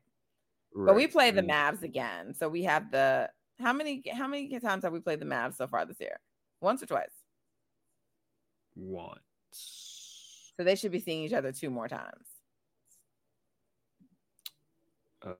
right. 0.74 0.86
But 0.86 0.96
we 0.96 1.06
play 1.06 1.30
the 1.30 1.42
Mavs 1.42 1.82
again, 1.82 2.34
so 2.34 2.48
we 2.48 2.64
have 2.64 2.90
the 2.90 3.30
how 3.58 3.72
many 3.72 4.02
how 4.12 4.28
many 4.28 4.60
times 4.60 4.84
have 4.84 4.92
we 4.92 5.00
played 5.00 5.20
the 5.20 5.26
Mavs 5.26 5.56
so 5.56 5.66
far 5.66 5.86
this 5.86 6.00
year? 6.00 6.20
Once 6.60 6.82
or 6.82 6.86
twice? 6.86 7.08
Once. 8.76 9.20
So 10.56 10.64
they 10.64 10.74
should 10.74 10.92
be 10.92 11.00
seeing 11.00 11.22
each 11.22 11.32
other 11.32 11.52
two 11.52 11.70
more 11.70 11.88
times 11.88 12.26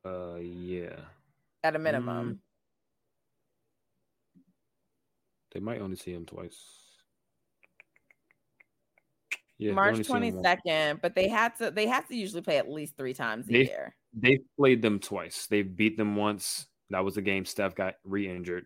Uh, 0.04 0.36
yeah. 0.40 1.00
At 1.64 1.76
a 1.76 1.78
minimum. 1.78 2.34
Mm. 2.34 2.38
They 5.52 5.60
might 5.60 5.80
only 5.80 5.96
see 5.96 6.12
him 6.12 6.26
twice. 6.26 6.56
Yeah, 9.58 9.72
March 9.72 9.92
only 9.92 10.04
see 10.04 10.12
him 10.12 10.20
twenty 10.20 10.42
second, 10.42 11.00
but 11.02 11.14
they 11.16 11.26
had 11.26 11.56
to 11.56 11.70
they 11.70 11.86
have 11.88 12.06
to 12.08 12.14
usually 12.16 12.42
play 12.42 12.58
at 12.58 12.70
least 12.70 12.96
three 12.96 13.14
times 13.14 13.48
a 13.48 13.52
They- 13.52 13.66
year. 13.66 13.94
They 14.14 14.40
played 14.56 14.80
them 14.80 15.00
twice. 15.00 15.46
They 15.46 15.62
beat 15.62 15.96
them 15.98 16.16
once. 16.16 16.66
That 16.90 17.04
was 17.04 17.16
the 17.16 17.22
game 17.22 17.44
Steph 17.44 17.74
got 17.74 17.96
re-injured. 18.04 18.64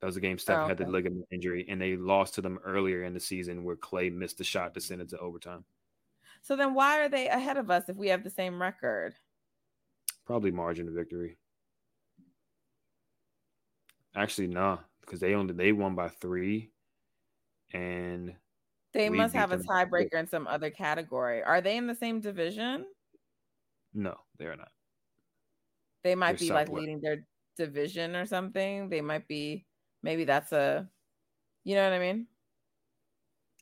That 0.00 0.06
was 0.06 0.16
a 0.16 0.20
game 0.20 0.38
Steph 0.38 0.58
Oh, 0.58 0.68
had 0.68 0.78
the 0.78 0.86
ligament 0.86 1.26
injury, 1.32 1.66
and 1.68 1.80
they 1.80 1.96
lost 1.96 2.34
to 2.36 2.40
them 2.40 2.58
earlier 2.64 3.02
in 3.02 3.12
the 3.12 3.20
season 3.20 3.64
where 3.64 3.76
Klay 3.76 4.12
missed 4.12 4.38
the 4.38 4.44
shot 4.44 4.72
to 4.74 4.80
send 4.80 5.00
it 5.02 5.08
to 5.10 5.18
overtime. 5.18 5.64
So 6.42 6.54
then 6.56 6.74
why 6.74 7.00
are 7.00 7.08
they 7.08 7.28
ahead 7.28 7.56
of 7.56 7.70
us 7.70 7.88
if 7.88 7.96
we 7.96 8.08
have 8.08 8.22
the 8.22 8.30
same 8.30 8.62
record? 8.62 9.14
Probably 10.24 10.52
margin 10.52 10.86
of 10.88 10.94
victory. 10.94 11.36
Actually, 14.14 14.48
nah, 14.48 14.78
because 15.00 15.20
they 15.20 15.34
only 15.34 15.54
they 15.54 15.72
won 15.72 15.94
by 15.94 16.08
three, 16.08 16.72
and 17.72 18.36
They 18.94 19.08
must 19.08 19.34
have 19.34 19.52
a 19.52 19.58
tiebreaker 19.58 20.14
in 20.14 20.26
some 20.26 20.46
other 20.48 20.70
category. 20.70 21.42
Are 21.42 21.60
they 21.60 21.76
in 21.76 21.86
the 21.86 21.94
same 21.94 22.20
division? 22.20 22.86
no, 23.92 24.16
they 24.38 24.46
are 24.46 24.56
not. 24.56 24.72
They 26.04 26.14
might 26.14 26.38
They're 26.38 26.38
be 26.38 26.50
like 26.52 26.68
leading 26.68 27.00
their 27.00 27.26
division 27.56 28.16
or 28.16 28.26
something. 28.26 28.88
They 28.88 29.00
might 29.00 29.28
be 29.28 29.66
maybe 30.02 30.24
that's 30.24 30.52
a 30.52 30.90
you 31.64 31.74
know 31.76 31.84
what 31.84 31.94
I 31.94 32.00
mean? 32.00 32.28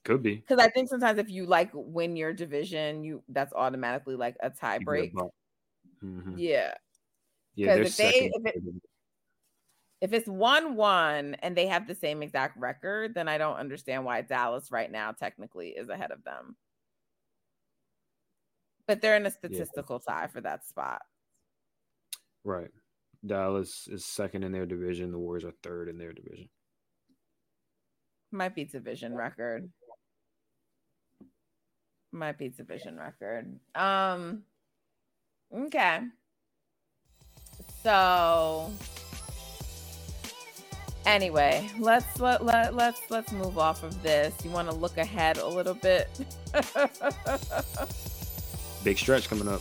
Could 0.04 0.22
be. 0.22 0.44
Because 0.46 0.64
I 0.64 0.70
think 0.70 0.88
sometimes 0.88 1.18
if 1.18 1.28
you 1.30 1.44
like 1.46 1.70
win 1.74 2.16
your 2.16 2.32
division, 2.32 3.04
you 3.04 3.22
that's 3.28 3.52
automatically 3.52 4.16
like 4.16 4.36
a 4.40 4.50
tie 4.50 4.78
break. 4.78 5.14
Mhm. 6.02 6.38
Yeah. 6.38 6.74
Yeah, 7.54 7.68
'Cause 7.68 7.74
they're 7.74 7.84
if 7.84 7.96
they- 7.96 8.30
if 8.34 8.46
it- 8.46 8.62
If 10.00 10.12
it's 10.12 10.28
one 10.28 10.76
one 10.76 11.34
and 11.42 11.56
they 11.56 11.66
have 11.66 11.88
the 11.88 11.94
same 11.94 12.22
exact 12.22 12.56
record, 12.56 13.14
then 13.14 13.28
I 13.28 13.36
don't 13.38 13.56
understand 13.56 14.04
why 14.04 14.22
Dallas 14.22 14.70
right 14.70 14.90
now 14.90 15.12
technically 15.12 15.70
is 15.70 15.88
ahead 15.88 16.12
of 16.12 16.22
them. 16.22 16.56
But 18.86 19.02
they're 19.02 19.16
in 19.16 19.26
a 19.26 19.30
statistical 19.30 19.98
tie 19.98 20.28
for 20.28 20.40
that 20.40 20.66
spot. 20.66 21.02
Right. 22.44 22.70
Dallas 23.26 23.88
is 23.90 24.04
second 24.04 24.44
in 24.44 24.52
their 24.52 24.66
division. 24.66 25.10
The 25.10 25.18
Warriors 25.18 25.44
are 25.44 25.52
third 25.62 25.88
in 25.88 25.98
their 25.98 26.12
division. 26.12 26.48
Might 28.30 28.54
be 28.54 28.64
division 28.64 29.14
record. 29.14 29.68
Might 32.12 32.38
be 32.38 32.48
division 32.48 32.96
record. 32.96 33.58
Um 33.74 34.44
okay. 35.52 36.02
So 37.82 38.70
anyway, 41.08 41.68
let's 41.78 42.20
let, 42.20 42.44
let 42.44 42.74
let's 42.74 43.00
let's 43.10 43.32
move 43.32 43.58
off 43.58 43.82
of 43.82 44.02
this. 44.02 44.34
You 44.44 44.50
want 44.50 44.68
to 44.68 44.74
look 44.74 44.98
ahead 44.98 45.38
a 45.38 45.46
little 45.46 45.74
bit? 45.74 46.08
Big 48.84 48.98
stretch 48.98 49.28
coming 49.28 49.48
up. 49.48 49.60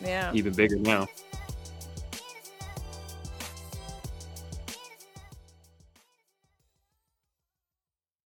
yeah. 0.00 0.30
Even 0.32 0.52
bigger 0.52 0.76
now. 0.76 1.08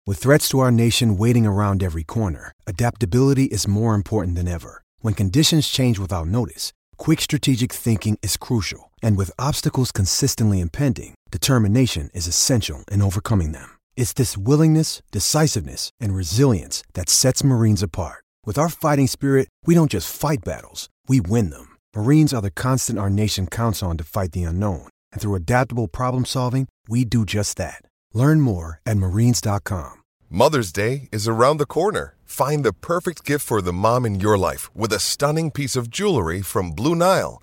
With 0.06 0.18
threats 0.18 0.50
to 0.50 0.60
our 0.60 0.70
nation 0.70 1.16
waiting 1.16 1.46
around 1.46 1.82
every 1.82 2.04
corner, 2.04 2.52
adaptability 2.66 3.44
is 3.44 3.66
more 3.66 3.94
important 3.94 4.36
than 4.36 4.46
ever. 4.46 4.82
When 5.00 5.14
conditions 5.14 5.66
change 5.66 5.98
without 5.98 6.26
notice, 6.26 6.74
quick 6.98 7.22
strategic 7.22 7.72
thinking 7.72 8.18
is 8.22 8.36
crucial. 8.36 8.92
And 9.04 9.18
with 9.18 9.38
obstacles 9.38 9.92
consistently 9.92 10.60
impending, 10.60 11.14
determination 11.30 12.08
is 12.14 12.26
essential 12.26 12.84
in 12.90 13.02
overcoming 13.02 13.52
them. 13.52 13.68
It's 13.96 14.14
this 14.14 14.38
willingness, 14.38 15.02
decisiveness, 15.10 15.90
and 16.00 16.16
resilience 16.16 16.82
that 16.94 17.10
sets 17.10 17.44
Marines 17.44 17.82
apart. 17.82 18.24
With 18.46 18.56
our 18.58 18.70
fighting 18.70 19.06
spirit, 19.06 19.48
we 19.66 19.74
don't 19.74 19.90
just 19.90 20.08
fight 20.08 20.42
battles, 20.42 20.88
we 21.06 21.20
win 21.20 21.50
them. 21.50 21.76
Marines 21.94 22.32
are 22.32 22.40
the 22.40 22.50
constant 22.62 22.98
our 22.98 23.10
nation 23.10 23.46
counts 23.46 23.82
on 23.82 23.98
to 23.98 24.04
fight 24.04 24.32
the 24.32 24.44
unknown. 24.44 24.88
And 25.12 25.20
through 25.20 25.34
adaptable 25.34 25.86
problem 25.86 26.24
solving, 26.24 26.66
we 26.88 27.04
do 27.04 27.26
just 27.26 27.58
that. 27.58 27.82
Learn 28.14 28.40
more 28.40 28.80
at 28.86 28.96
marines.com. 28.96 30.02
Mother's 30.30 30.72
Day 30.72 31.10
is 31.12 31.28
around 31.28 31.58
the 31.58 31.66
corner. 31.66 32.16
Find 32.24 32.64
the 32.64 32.72
perfect 32.72 33.24
gift 33.26 33.44
for 33.44 33.60
the 33.60 33.72
mom 33.72 34.06
in 34.06 34.18
your 34.18 34.38
life 34.38 34.74
with 34.74 34.94
a 34.94 34.98
stunning 34.98 35.50
piece 35.50 35.76
of 35.76 35.90
jewelry 35.90 36.40
from 36.40 36.72
Blue 36.72 36.94
Nile. 36.94 37.42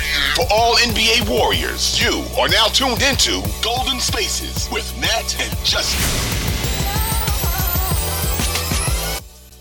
for 0.41 0.53
all 0.53 0.75
NBA 0.75 1.29
Warriors, 1.29 2.01
you 2.01 2.23
are 2.39 2.47
now 2.47 2.65
tuned 2.67 3.01
into 3.01 3.43
Golden 3.61 3.99
Spaces 3.99 4.69
with 4.71 4.85
Nat 4.99 5.35
and 5.39 5.65
Justin. 5.65 5.99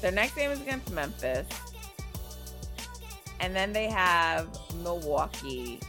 Their 0.01 0.13
next 0.13 0.35
game 0.35 0.51
is 0.51 0.61
against 0.61 0.93
Memphis. 0.93 1.47
And 3.41 3.55
then 3.55 3.73
they 3.73 3.91
have 3.91 4.49
Milwaukee. 4.83 5.81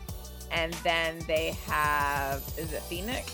And 0.52 0.74
then 0.76 1.20
they 1.28 1.56
have 1.66 2.40
is 2.58 2.74
it 2.74 2.82
Phoenix? 2.84 3.34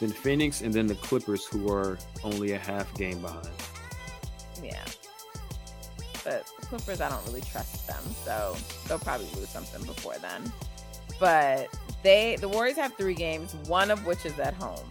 Then 0.00 0.10
Phoenix 0.10 0.60
and 0.60 0.74
then 0.74 0.86
the 0.86 0.96
Clippers, 0.96 1.46
who 1.46 1.70
are 1.70 1.98
only 2.24 2.52
a 2.52 2.58
half 2.58 2.92
game 2.94 3.22
behind. 3.22 3.48
Yeah. 4.62 4.84
But 6.24 6.46
Clippers, 6.62 7.00
I 7.00 7.08
don't 7.08 7.24
really 7.26 7.40
trust 7.40 7.86
them, 7.86 8.02
so 8.24 8.56
they'll 8.86 8.98
probably 8.98 9.28
lose 9.36 9.48
something 9.48 9.82
before 9.84 10.16
then. 10.18 10.52
But 11.18 11.68
they, 12.02 12.36
the 12.40 12.48
Warriors 12.48 12.76
have 12.76 12.94
three 12.94 13.14
games, 13.14 13.54
one 13.66 13.90
of 13.90 14.06
which 14.06 14.24
is 14.24 14.38
at 14.38 14.54
home. 14.54 14.88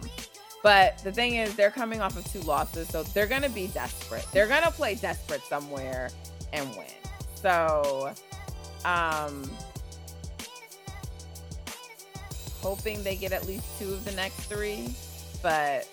But 0.62 0.98
the 0.98 1.10
thing 1.10 1.34
is, 1.34 1.56
they're 1.56 1.70
coming 1.70 2.00
off 2.00 2.16
of 2.16 2.30
two 2.32 2.40
losses, 2.40 2.88
so 2.88 3.02
they're 3.02 3.26
gonna 3.26 3.48
be 3.48 3.66
desperate. 3.68 4.26
They're 4.32 4.46
gonna 4.46 4.70
play 4.70 4.94
desperate 4.94 5.42
somewhere 5.42 6.10
and 6.52 6.68
win. 6.70 6.86
So, 7.34 8.12
um, 8.84 9.50
hoping 12.60 13.02
they 13.02 13.16
get 13.16 13.32
at 13.32 13.46
least 13.46 13.64
two 13.78 13.92
of 13.92 14.04
the 14.04 14.12
next 14.12 14.40
three, 14.44 14.94
but 15.42 15.88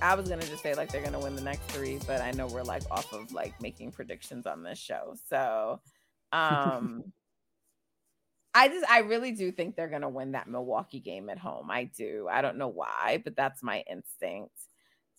I 0.00 0.14
was 0.14 0.28
gonna 0.28 0.46
just 0.46 0.62
say 0.62 0.74
like 0.74 0.92
they're 0.92 1.02
gonna 1.02 1.18
win 1.18 1.34
the 1.34 1.42
next 1.42 1.62
three, 1.70 1.98
but 2.06 2.20
I 2.20 2.30
know 2.32 2.46
we're 2.46 2.62
like 2.62 2.82
off 2.90 3.12
of 3.12 3.32
like 3.32 3.60
making 3.60 3.92
predictions 3.92 4.46
on 4.46 4.62
this 4.62 4.78
show. 4.78 5.14
So 5.28 5.80
um 6.32 7.04
I 8.54 8.68
just 8.68 8.88
I 8.90 9.00
really 9.00 9.32
do 9.32 9.50
think 9.52 9.76
they're 9.76 9.88
gonna 9.88 10.08
win 10.08 10.32
that 10.32 10.48
Milwaukee 10.48 11.00
game 11.00 11.28
at 11.30 11.38
home. 11.38 11.70
I 11.70 11.84
do. 11.84 12.28
I 12.30 12.42
don't 12.42 12.58
know 12.58 12.68
why, 12.68 13.20
but 13.24 13.36
that's 13.36 13.62
my 13.62 13.82
instinct. 13.90 14.54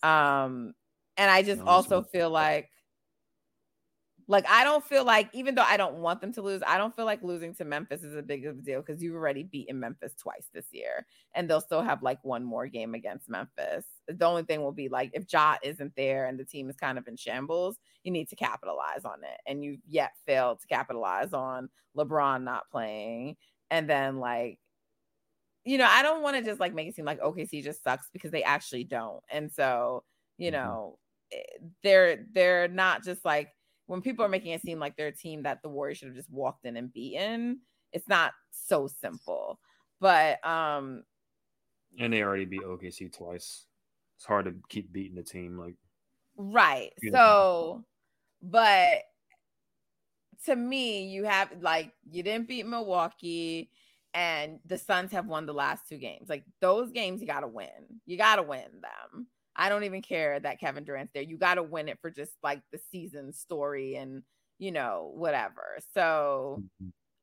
Um 0.02 0.74
and 1.16 1.30
I 1.30 1.42
just 1.42 1.60
also 1.62 2.02
feel 2.02 2.30
like 2.30 2.70
like 4.30 4.46
I 4.48 4.64
don't 4.64 4.84
feel 4.84 5.04
like 5.04 5.28
even 5.34 5.56
though 5.56 5.62
I 5.64 5.76
don't 5.76 5.96
want 5.96 6.20
them 6.20 6.32
to 6.34 6.42
lose, 6.42 6.62
I 6.66 6.78
don't 6.78 6.94
feel 6.94 7.04
like 7.04 7.22
losing 7.22 7.54
to 7.56 7.64
Memphis 7.64 8.02
is 8.04 8.14
a 8.14 8.22
big 8.22 8.46
of 8.46 8.58
a 8.58 8.62
deal 8.62 8.80
because 8.82 9.02
you've 9.02 9.16
already 9.16 9.42
beaten 9.42 9.80
Memphis 9.80 10.14
twice 10.14 10.48
this 10.52 10.66
year, 10.72 11.06
and 11.34 11.50
they'll 11.50 11.60
still 11.60 11.82
have 11.82 12.02
like 12.02 12.24
one 12.24 12.44
more 12.44 12.68
game 12.68 12.94
against 12.94 13.28
Memphis. 13.28 13.86
The 14.08 14.24
only 14.26 14.44
thing 14.44 14.62
will 14.62 14.72
be 14.72 14.88
like 14.88 15.10
if 15.14 15.24
Ja 15.32 15.56
isn't 15.62 15.96
there 15.96 16.26
and 16.26 16.38
the 16.38 16.44
team 16.44 16.70
is 16.70 16.76
kind 16.76 16.98
of 16.98 17.08
in 17.08 17.16
shambles, 17.16 17.78
you 18.04 18.12
need 18.12 18.28
to 18.30 18.36
capitalize 18.36 19.04
on 19.04 19.24
it, 19.24 19.40
and 19.46 19.64
you've 19.64 19.80
yet 19.86 20.12
failed 20.26 20.60
to 20.60 20.66
capitalize 20.68 21.32
on 21.32 21.68
LeBron 21.96 22.44
not 22.44 22.70
playing, 22.70 23.36
and 23.70 23.90
then 23.90 24.18
like. 24.18 24.60
You 25.64 25.76
know, 25.78 25.86
I 25.88 26.02
don't 26.02 26.22
want 26.22 26.36
to 26.36 26.42
just 26.42 26.58
like 26.60 26.72
make 26.74 26.88
it 26.88 26.94
seem 26.94 27.04
like 27.04 27.20
OKC 27.20 27.62
just 27.62 27.82
sucks 27.82 28.08
because 28.12 28.30
they 28.30 28.42
actually 28.42 28.84
don't. 28.84 29.22
And 29.30 29.52
so, 29.52 30.04
you 30.38 30.50
Mhm. 30.50 30.50
know, 30.50 30.98
eh, 31.32 31.42
they're 31.82 32.26
they're 32.32 32.68
not 32.68 33.04
just 33.04 33.24
like 33.24 33.50
when 33.90 34.00
people 34.00 34.24
are 34.24 34.28
making 34.28 34.52
it 34.52 34.62
seem 34.62 34.78
like 34.78 34.96
they're 34.96 35.08
a 35.08 35.12
team 35.12 35.42
that 35.42 35.62
the 35.62 35.68
Warriors 35.68 35.98
should 35.98 36.06
have 36.06 36.16
just 36.16 36.30
walked 36.30 36.64
in 36.64 36.76
and 36.76 36.92
beaten, 36.92 37.58
it's 37.92 38.06
not 38.06 38.32
so 38.52 38.86
simple. 38.86 39.58
But 39.98 40.46
um 40.46 41.02
And 41.98 42.12
they 42.12 42.22
already 42.22 42.44
beat 42.44 42.62
OKC 42.62 43.12
twice. 43.12 43.66
It's 44.16 44.24
hard 44.24 44.44
to 44.44 44.54
keep 44.68 44.92
beating 44.92 45.16
the 45.16 45.24
team. 45.24 45.58
Like, 45.58 45.74
right. 46.36 46.92
So 47.10 47.84
but 48.40 49.02
to 50.44 50.54
me, 50.54 51.08
you 51.08 51.24
have 51.24 51.50
like 51.60 51.92
you 52.08 52.22
didn't 52.22 52.46
beat 52.46 52.66
Milwaukee 52.66 53.72
and 54.14 54.60
the 54.66 54.78
Suns 54.78 55.10
have 55.10 55.26
won 55.26 55.46
the 55.46 55.52
last 55.52 55.88
two 55.88 55.98
games. 55.98 56.28
Like 56.28 56.44
those 56.60 56.92
games 56.92 57.20
you 57.20 57.26
got 57.26 57.40
to 57.40 57.48
win. 57.48 58.00
You 58.06 58.16
got 58.16 58.36
to 58.36 58.44
win 58.44 58.68
them. 58.82 59.26
I 59.60 59.68
don't 59.68 59.84
even 59.84 60.00
care 60.00 60.40
that 60.40 60.58
Kevin 60.58 60.84
Durant's 60.84 61.12
there. 61.12 61.22
You 61.22 61.36
got 61.36 61.56
to 61.56 61.62
win 61.62 61.90
it 61.90 61.98
for 62.00 62.10
just 62.10 62.32
like 62.42 62.62
the 62.72 62.80
season 62.90 63.30
story 63.30 63.96
and 63.96 64.22
you 64.58 64.72
know 64.72 65.12
whatever. 65.14 65.78
So 65.92 66.62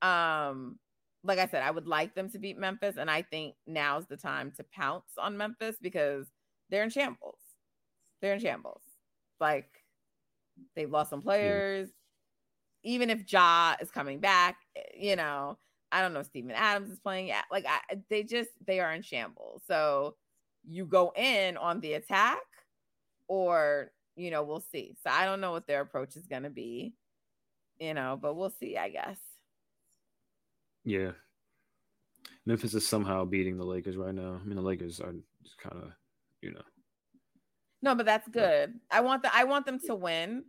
um 0.04 0.78
like 1.24 1.40
I 1.40 1.48
said, 1.48 1.64
I 1.64 1.72
would 1.72 1.88
like 1.88 2.14
them 2.14 2.30
to 2.30 2.40
beat 2.40 2.60
Memphis 2.60 2.98
and 2.98 3.10
I 3.10 3.24
think 3.24 3.56
now's 3.66 4.06
the 4.06 4.16
time 4.16 4.54
to 4.58 4.64
pounce 4.72 5.18
on 5.18 5.36
Memphis 5.36 5.78
because 5.82 6.28
they're 6.70 6.84
in 6.84 6.92
shambles. 6.92 7.40
They're 8.22 8.36
in 8.36 8.40
shambles. 8.40 8.84
Like 9.40 9.70
they've 10.76 10.92
lost 10.92 11.10
some 11.10 11.24
players. 11.24 11.90
Yeah. 12.84 12.92
Even 12.94 13.10
if 13.10 13.32
Ja 13.32 13.76
is 13.82 13.90
coming 13.90 14.20
back, 14.20 14.58
you 14.96 15.16
know, 15.16 15.58
I 15.92 16.04
don't 16.04 16.14
know. 16.14 16.22
Steven 16.22 16.52
Adams 16.52 16.92
is 16.92 17.00
playing. 17.00 17.28
Yet. 17.28 17.46
Like 17.52 17.66
I, 17.68 17.80
they 18.12 18.22
just 18.22 18.52
they 18.66 18.80
are 18.80 18.94
in 18.94 19.02
shambles. 19.02 19.64
So 19.68 20.16
you 20.70 20.86
go 20.86 21.14
in 21.16 21.58
on 21.58 21.80
the 21.80 21.94
attack, 21.94 22.44
or 23.28 23.92
you 24.16 24.32
know, 24.32 24.44
we'll 24.44 24.64
see. 24.72 24.96
So 25.04 25.10
I 25.10 25.26
don't 25.26 25.42
know 25.42 25.52
what 25.52 25.68
their 25.68 25.82
approach 25.82 26.16
is 26.16 26.28
going 26.28 26.44
to 26.44 26.50
be, 26.50 26.94
you 27.80 27.94
know, 27.94 28.18
but 28.22 28.36
we'll 28.36 28.54
see. 28.60 28.78
I 28.78 28.90
guess. 28.90 29.18
Yeah, 30.84 31.12
Memphis 32.48 32.74
is 32.74 32.88
somehow 32.88 33.26
beating 33.26 33.58
the 33.58 33.66
Lakers 33.66 33.98
right 33.98 34.16
now. 34.16 34.40
I 34.42 34.48
mean, 34.48 34.56
the 34.56 34.62
Lakers 34.62 35.02
are 35.02 35.14
just 35.44 35.58
kind 35.58 35.84
of, 35.84 35.92
you 36.42 36.54
know. 36.54 36.62
No, 37.82 37.94
but 37.94 38.06
that's 38.06 38.28
good. 38.30 38.74
I 38.90 39.02
want 39.02 39.22
the 39.22 39.36
I 39.36 39.44
want 39.44 39.66
them 39.66 39.80
to 39.86 39.96
win 39.96 40.46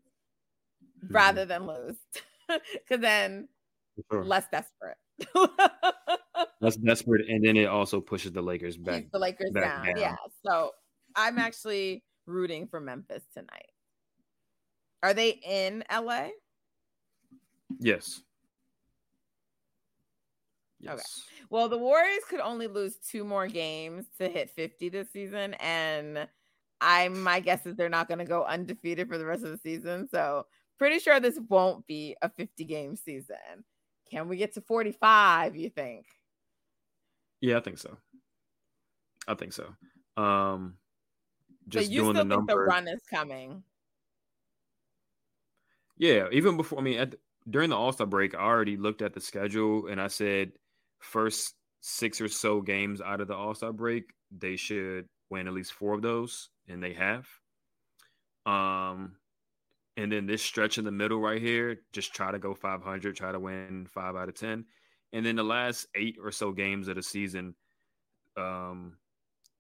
mm-hmm. 1.05 1.15
rather 1.15 1.45
than 1.45 1.67
lose, 1.67 1.97
because 2.49 3.01
then 3.01 3.49
sure. 4.11 4.25
less 4.25 4.47
desperate. 4.51 4.97
less 6.61 6.77
desperate, 6.77 7.29
and 7.29 7.45
then 7.45 7.57
it 7.57 7.67
also 7.67 8.01
pushes 8.01 8.33
the 8.33 8.43
Lakers 8.43 8.77
back. 8.77 9.03
Keeps 9.03 9.13
the 9.13 9.19
Lakers 9.19 9.51
down. 9.53 9.87
down. 9.87 9.97
Yeah. 9.97 10.17
So 10.45 10.73
I'm 11.15 11.39
actually 11.39 12.05
rooting 12.27 12.67
for 12.67 12.81
Memphis 12.81 13.23
tonight. 13.33 13.71
Are 15.03 15.15
they 15.15 15.31
in 15.31 15.85
LA? 15.93 16.29
Yes. 17.79 18.23
Yes. 20.81 20.95
Okay. 20.95 21.47
Well, 21.51 21.69
the 21.69 21.79
Warriors 21.79 22.23
could 22.29 22.41
only 22.41 22.67
lose 22.67 22.97
two 22.97 23.25
more 23.25 23.47
games 23.47 24.07
to 24.19 24.29
hit 24.29 24.51
50 24.51 24.89
this 24.89 25.11
season. 25.13 25.55
And 25.55 26.29
I 26.81 27.09
my 27.09 27.41
guess 27.41 27.67
is 27.67 27.77
they're 27.77 27.89
not 27.89 28.09
going 28.09 28.19
to 28.19 28.25
go 28.25 28.45
undefeated 28.45 29.09
for 29.09 29.19
the 29.19 29.27
rest 29.27 29.45
of 29.45 29.51
the 29.51 29.59
season. 29.59 30.09
So 30.09 30.47
pretty 30.79 30.99
sure 30.99 31.21
this 31.21 31.39
won't 31.49 31.87
be 31.87 32.17
a 32.23 32.29
50 32.29 32.65
game 32.65 32.97
season. 32.97 33.65
Can 34.11 34.29
we 34.29 34.37
get 34.37 34.55
to 34.55 34.61
45, 34.61 35.57
you 35.57 35.69
think? 35.69 36.07
Yeah, 37.41 37.59
I 37.59 37.61
think 37.61 37.79
so. 37.79 37.97
I 39.27 39.35
think 39.35 39.53
so. 39.53 39.75
Um 40.21 40.77
just 41.69 41.91
you 41.91 42.03
doing 42.03 42.15
still 42.15 42.25
the 42.25 42.37
think 42.37 42.49
the 42.49 42.59
run 42.59 42.89
is 42.89 43.01
coming. 43.11 43.63
Yeah, 45.97 46.29
even 46.33 46.57
before 46.57 46.79
I 46.79 46.83
mean 46.83 46.99
at 46.99 47.11
the, 47.13 47.19
during 47.51 47.71
the 47.71 47.77
All-Star 47.77 48.07
break, 48.07 48.35
I 48.35 48.39
already 48.41 48.77
looked 48.77 49.03
at 49.03 49.15
the 49.15 49.21
schedule 49.21 49.87
and 49.87 50.01
I 50.01 50.09
said 50.09 50.53
first 50.99 51.55
six 51.81 52.21
or 52.21 52.29
so 52.29 52.61
games 52.61 53.01
out 53.01 53.21
of 53.21 53.29
the 53.29 53.35
All 53.35 53.55
Star 53.55 53.73
break, 53.73 54.13
they 54.31 54.57
should 54.57 55.07
win 55.31 55.47
at 55.47 55.55
least 55.55 55.73
four 55.73 55.95
of 55.95 56.03
those, 56.03 56.51
and 56.69 56.83
they 56.83 56.95
have. 56.95 57.29
Um, 58.47 59.17
and 59.97 60.11
then 60.11 60.27
this 60.27 60.43
stretch 60.43 60.79
in 60.79 60.85
the 60.85 60.93
middle 60.93 61.21
right 61.21 61.41
here, 61.41 61.81
just 61.93 62.15
try 62.15 62.31
to 62.31 62.39
go 62.39 62.55
500, 62.55 63.17
try 63.17 63.33
to 63.33 63.41
win 63.41 63.87
five 63.91 64.17
out 64.17 64.29
of 64.29 64.35
10. 64.35 64.65
And 65.13 65.25
then 65.25 65.37
the 65.37 65.43
last 65.43 65.87
eight 65.95 66.17
or 66.23 66.31
so 66.31 66.53
games 66.53 66.89
of 66.89 66.97
the 66.97 67.03
season, 67.03 67.55
um, 68.37 68.99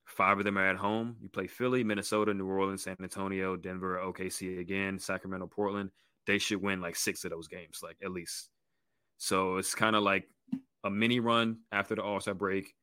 five 0.04 0.38
of 0.38 0.44
them 0.44 0.58
are 0.58 0.68
at 0.68 0.76
home. 0.76 1.16
You 1.22 1.28
play 1.28 1.46
Philly, 1.46 1.84
Minnesota, 1.84 2.34
New 2.34 2.46
Orleans, 2.46 2.82
San 2.82 2.96
Antonio, 3.02 3.56
Denver, 3.56 3.98
OKC 4.02 4.60
again, 4.60 4.98
Sacramento, 4.98 5.46
Portland. 5.46 5.90
They 6.26 6.38
should 6.38 6.62
win 6.62 6.80
like 6.80 6.96
six 6.96 7.24
of 7.24 7.30
those 7.30 7.48
games, 7.48 7.80
like 7.82 7.96
at 8.04 8.10
least. 8.10 8.50
So 9.16 9.56
it's 9.56 9.74
kind 9.74 9.96
of 9.96 10.02
like 10.02 10.28
a 10.84 10.90
mini 10.90 11.20
run 11.20 11.58
after 11.72 11.94
the 11.94 12.02
All 12.02 12.20
Star 12.20 12.34
break. 12.34 12.74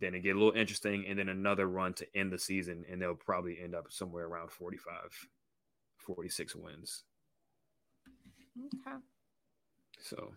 Then 0.00 0.14
it 0.14 0.20
get 0.20 0.34
a 0.34 0.38
little 0.38 0.58
interesting, 0.58 1.06
and 1.06 1.18
then 1.18 1.28
another 1.28 1.68
run 1.68 1.94
to 1.94 2.06
end 2.16 2.32
the 2.32 2.38
season, 2.38 2.84
and 2.90 3.00
they'll 3.00 3.14
probably 3.14 3.58
end 3.62 3.74
up 3.74 3.86
somewhere 3.90 4.26
around 4.26 4.50
45, 4.50 4.92
46 5.98 6.56
wins. 6.56 7.04
Okay. 8.58 8.96
So 10.00 10.32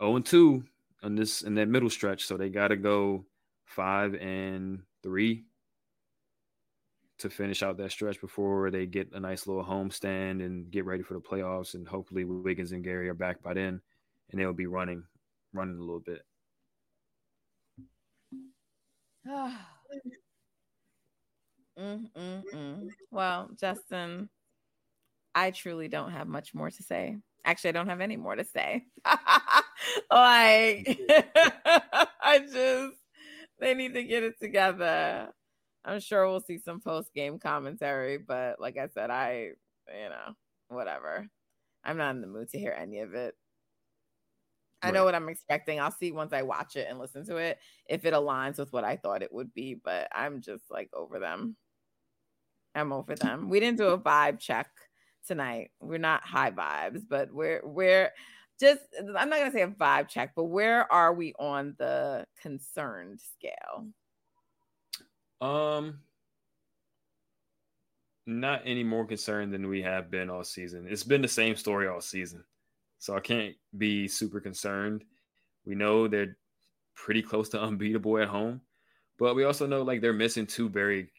0 0.00 0.16
and 0.16 0.26
2 0.26 0.64
on 1.02 1.14
this 1.14 1.42
in 1.42 1.54
that 1.54 1.68
middle 1.68 1.90
stretch. 1.90 2.24
So 2.26 2.36
they 2.36 2.48
got 2.48 2.68
to 2.68 2.76
go 2.76 3.24
five 3.64 4.14
and 4.14 4.82
three 5.02 5.44
to 7.18 7.28
finish 7.28 7.62
out 7.62 7.76
that 7.76 7.90
stretch 7.90 8.20
before 8.20 8.70
they 8.70 8.86
get 8.86 9.12
a 9.12 9.20
nice 9.20 9.46
little 9.46 9.64
homestand 9.64 10.44
and 10.44 10.70
get 10.70 10.84
ready 10.84 11.02
for 11.02 11.14
the 11.14 11.20
playoffs. 11.20 11.74
And 11.74 11.86
hopefully 11.86 12.24
Wiggins 12.24 12.72
and 12.72 12.84
Gary 12.84 13.08
are 13.08 13.14
back 13.14 13.42
by 13.42 13.54
then 13.54 13.80
and 14.30 14.40
they'll 14.40 14.52
be 14.52 14.66
running 14.66 15.02
running 15.52 15.78
a 15.78 15.80
little 15.80 16.00
bit. 16.00 16.22
mm, 19.28 19.56
mm, 21.78 22.42
mm. 22.54 22.88
Well, 23.10 23.50
Justin, 23.58 24.28
I 25.34 25.50
truly 25.50 25.88
don't 25.88 26.12
have 26.12 26.28
much 26.28 26.54
more 26.54 26.70
to 26.70 26.82
say. 26.82 27.16
Actually, 27.44 27.70
I 27.70 27.72
don't 27.72 27.88
have 27.88 28.00
any 28.00 28.16
more 28.16 28.36
to 28.36 28.44
say. 28.44 28.84
like, 29.04 31.00
I 32.20 32.40
just, 32.40 32.96
they 33.58 33.74
need 33.74 33.94
to 33.94 34.04
get 34.04 34.22
it 34.22 34.38
together. 34.40 35.28
I'm 35.84 36.00
sure 36.00 36.28
we'll 36.28 36.40
see 36.40 36.58
some 36.58 36.80
post 36.80 37.14
game 37.14 37.38
commentary, 37.38 38.18
but 38.18 38.60
like 38.60 38.76
I 38.76 38.88
said, 38.88 39.10
I, 39.10 39.50
you 39.88 40.08
know, 40.10 40.34
whatever. 40.68 41.26
I'm 41.84 41.96
not 41.96 42.14
in 42.14 42.20
the 42.20 42.26
mood 42.26 42.50
to 42.50 42.58
hear 42.58 42.76
any 42.78 43.00
of 43.00 43.14
it. 43.14 43.34
I 44.82 44.90
know 44.92 45.04
what 45.04 45.14
I'm 45.14 45.28
expecting. 45.28 45.80
I'll 45.80 45.90
see 45.90 46.12
once 46.12 46.32
I 46.32 46.42
watch 46.42 46.76
it 46.76 46.86
and 46.88 46.98
listen 46.98 47.26
to 47.26 47.36
it 47.36 47.58
if 47.88 48.04
it 48.04 48.14
aligns 48.14 48.58
with 48.58 48.72
what 48.72 48.84
I 48.84 48.96
thought 48.96 49.22
it 49.22 49.32
would 49.32 49.52
be, 49.52 49.74
but 49.74 50.08
I'm 50.12 50.40
just 50.40 50.64
like 50.70 50.88
over 50.92 51.18
them. 51.18 51.56
I'm 52.74 52.92
over 52.92 53.16
them. 53.16 53.48
We 53.48 53.58
didn't 53.58 53.78
do 53.78 53.88
a 53.88 53.98
vibe 53.98 54.38
check 54.38 54.68
tonight. 55.26 55.70
We're 55.80 55.98
not 55.98 56.22
high 56.24 56.50
vibes, 56.50 57.02
but 57.08 57.32
we're 57.32 57.60
we're 57.64 58.12
just 58.60 58.80
I'm 59.16 59.28
not 59.28 59.38
gonna 59.38 59.52
say 59.52 59.62
a 59.62 59.68
vibe 59.68 60.08
check, 60.08 60.32
but 60.34 60.44
where 60.44 60.90
are 60.92 61.14
we 61.14 61.34
on 61.38 61.74
the 61.78 62.26
concerned 62.42 63.20
scale? 63.20 63.88
Um 65.40 66.00
not 68.26 68.62
any 68.66 68.84
more 68.84 69.06
concerned 69.06 69.54
than 69.54 69.68
we 69.68 69.80
have 69.80 70.10
been 70.10 70.28
all 70.28 70.44
season. 70.44 70.86
It's 70.88 71.02
been 71.02 71.22
the 71.22 71.28
same 71.28 71.56
story 71.56 71.88
all 71.88 72.02
season. 72.02 72.44
So 72.98 73.16
I 73.16 73.20
can't 73.20 73.54
be 73.76 74.06
super 74.06 74.38
concerned. 74.38 75.04
We 75.64 75.74
know 75.74 76.08
they're 76.08 76.36
pretty 76.94 77.22
close 77.22 77.48
to 77.50 77.62
unbeatable 77.62 78.18
at 78.18 78.28
home, 78.28 78.60
but 79.18 79.34
we 79.34 79.44
also 79.44 79.66
know 79.66 79.82
like 79.82 80.00
they're 80.00 80.12
missing 80.12 80.46
two 80.46 80.68
very 80.68 81.10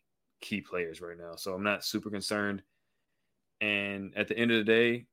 key 0.41 0.61
players 0.61 1.01
right 1.01 1.17
now. 1.17 1.35
So 1.35 1.53
I'm 1.53 1.63
not 1.63 1.83
super 1.83 2.09
concerned. 2.09 2.61
And 3.61 4.15
at 4.15 4.27
the 4.27 4.37
end 4.37 4.51
of 4.51 4.57
the 4.57 4.63
day, 4.63 5.05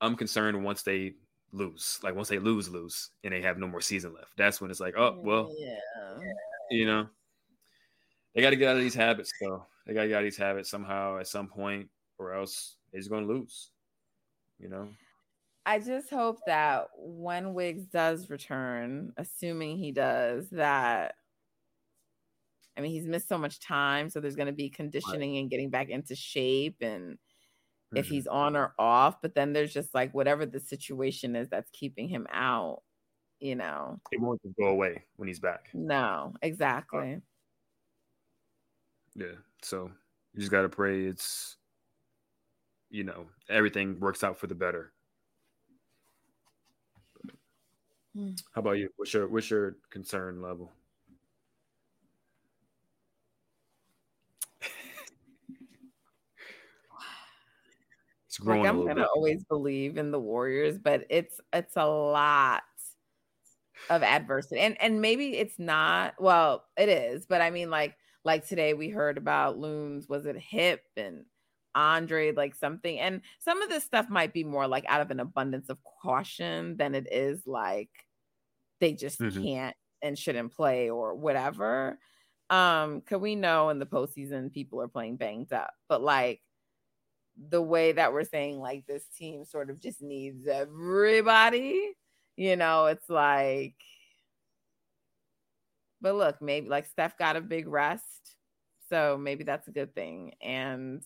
I'm 0.00 0.14
concerned 0.16 0.62
once 0.62 0.82
they 0.82 1.14
lose, 1.52 1.98
like 2.02 2.14
once 2.14 2.28
they 2.28 2.38
lose, 2.38 2.68
lose, 2.68 3.10
and 3.24 3.32
they 3.32 3.42
have 3.42 3.58
no 3.58 3.66
more 3.66 3.80
season 3.80 4.14
left. 4.14 4.32
That's 4.36 4.60
when 4.60 4.70
it's 4.70 4.80
like, 4.80 4.94
oh 4.96 5.18
well, 5.22 5.52
yeah, 5.58 5.78
you 6.70 6.86
know, 6.86 7.08
they 8.34 8.42
got 8.42 8.50
to 8.50 8.56
get 8.56 8.68
out 8.68 8.76
of 8.76 8.82
these 8.82 8.94
habits. 8.94 9.32
Though 9.40 9.66
they 9.86 9.94
got 9.94 10.02
to 10.02 10.08
get 10.08 10.14
out 10.14 10.22
of 10.22 10.26
these 10.26 10.36
habits 10.36 10.70
somehow 10.70 11.18
at 11.18 11.26
some 11.26 11.48
point, 11.48 11.88
or 12.18 12.32
else 12.32 12.76
they're 12.92 13.00
just 13.00 13.10
going 13.10 13.26
to 13.26 13.32
lose. 13.32 13.70
You 14.60 14.68
know. 14.68 14.88
I 15.66 15.78
just 15.80 16.08
hope 16.08 16.38
that 16.46 16.88
when 16.96 17.52
Wiggs 17.52 17.84
does 17.86 18.30
return, 18.30 19.12
assuming 19.18 19.76
he 19.76 19.92
does, 19.92 20.48
that 20.50 21.16
I 22.76 22.80
mean, 22.80 22.92
he's 22.92 23.06
missed 23.06 23.28
so 23.28 23.36
much 23.36 23.58
time, 23.58 24.08
so 24.08 24.20
there's 24.20 24.36
going 24.36 24.46
to 24.46 24.52
be 24.52 24.70
conditioning 24.70 25.38
and 25.38 25.50
getting 25.50 25.68
back 25.68 25.88
into 25.88 26.14
shape, 26.14 26.76
and 26.80 27.18
mm-hmm. 27.88 27.96
if 27.98 28.06
he's 28.06 28.26
on 28.26 28.56
or 28.56 28.74
off. 28.78 29.20
But 29.20 29.34
then 29.34 29.52
there's 29.52 29.72
just 29.72 29.94
like 29.94 30.14
whatever 30.14 30.46
the 30.46 30.60
situation 30.60 31.36
is 31.36 31.48
that's 31.48 31.70
keeping 31.70 32.08
him 32.08 32.26
out, 32.32 32.82
you 33.40 33.54
know. 33.54 34.00
It 34.12 34.20
won't 34.20 34.40
go 34.58 34.68
away 34.68 35.04
when 35.16 35.28
he's 35.28 35.40
back. 35.40 35.68
No, 35.74 36.34
exactly. 36.42 37.20
Yeah, 39.14 39.36
so 39.62 39.90
you 40.34 40.40
just 40.40 40.52
got 40.52 40.62
to 40.62 40.68
pray 40.68 41.06
it's, 41.06 41.56
you 42.90 43.04
know, 43.04 43.26
everything 43.48 43.98
works 44.00 44.22
out 44.22 44.38
for 44.38 44.46
the 44.46 44.54
better 44.54 44.92
Hmm. 48.18 48.30
How 48.52 48.60
about 48.60 48.78
you? 48.78 48.88
What's 48.96 49.14
your 49.14 49.28
what's 49.28 49.48
your 49.48 49.76
concern 49.90 50.42
level? 50.42 50.72
It's 58.38 58.44
growing. 58.44 58.62
Like 58.62 58.70
I'm 58.70 58.86
gonna 58.86 58.94
bit. 59.02 59.08
always 59.14 59.44
believe 59.44 59.98
in 59.98 60.10
the 60.10 60.20
Warriors, 60.20 60.78
but 60.78 61.04
it's 61.10 61.40
it's 61.52 61.76
a 61.76 61.86
lot 61.86 62.62
of 63.90 64.02
adversity, 64.02 64.60
and 64.60 64.80
and 64.80 65.00
maybe 65.00 65.36
it's 65.36 65.58
not. 65.58 66.14
Well, 66.18 66.64
it 66.76 66.88
is, 66.88 67.26
but 67.26 67.40
I 67.40 67.50
mean, 67.50 67.70
like 67.70 67.96
like 68.24 68.46
today 68.46 68.74
we 68.74 68.88
heard 68.88 69.18
about 69.18 69.58
Loons. 69.58 70.08
Was 70.08 70.26
it 70.26 70.36
hip 70.36 70.82
and 70.96 71.24
Andre, 71.74 72.32
like 72.32 72.54
something. 72.54 72.98
And 72.98 73.20
some 73.38 73.62
of 73.62 73.68
this 73.68 73.84
stuff 73.84 74.08
might 74.08 74.32
be 74.32 74.42
more 74.42 74.66
like 74.66 74.84
out 74.88 75.00
of 75.00 75.10
an 75.10 75.20
abundance 75.20 75.68
of 75.68 75.78
caution 76.02 76.76
than 76.76 76.94
it 76.94 77.06
is 77.12 77.46
like 77.46 77.90
they 78.80 78.94
just 78.94 79.20
mm-hmm. 79.20 79.42
can't 79.42 79.76
and 80.02 80.18
shouldn't 80.18 80.52
play 80.52 80.90
or 80.90 81.14
whatever. 81.14 81.98
Um, 82.50 83.02
cause 83.02 83.20
we 83.20 83.36
know 83.36 83.68
in 83.68 83.78
the 83.78 83.86
postseason 83.86 84.52
people 84.52 84.80
are 84.80 84.88
playing 84.88 85.18
banged 85.18 85.52
up, 85.52 85.70
but 85.88 86.02
like 86.02 86.40
the 87.50 87.62
way 87.62 87.92
that 87.92 88.12
we're 88.12 88.24
saying 88.24 88.58
like 88.58 88.86
this 88.86 89.04
team 89.16 89.44
sort 89.44 89.70
of 89.70 89.80
just 89.80 90.02
needs 90.02 90.46
everybody, 90.46 91.92
you 92.36 92.56
know, 92.56 92.86
it's 92.86 93.08
like 93.08 93.74
but 96.00 96.14
look, 96.14 96.40
maybe 96.40 96.68
like 96.68 96.86
Steph 96.86 97.18
got 97.18 97.36
a 97.36 97.40
big 97.40 97.66
rest. 97.66 98.04
So 98.88 99.18
maybe 99.20 99.44
that's 99.44 99.68
a 99.68 99.72
good 99.72 99.94
thing. 99.94 100.32
And 100.40 101.02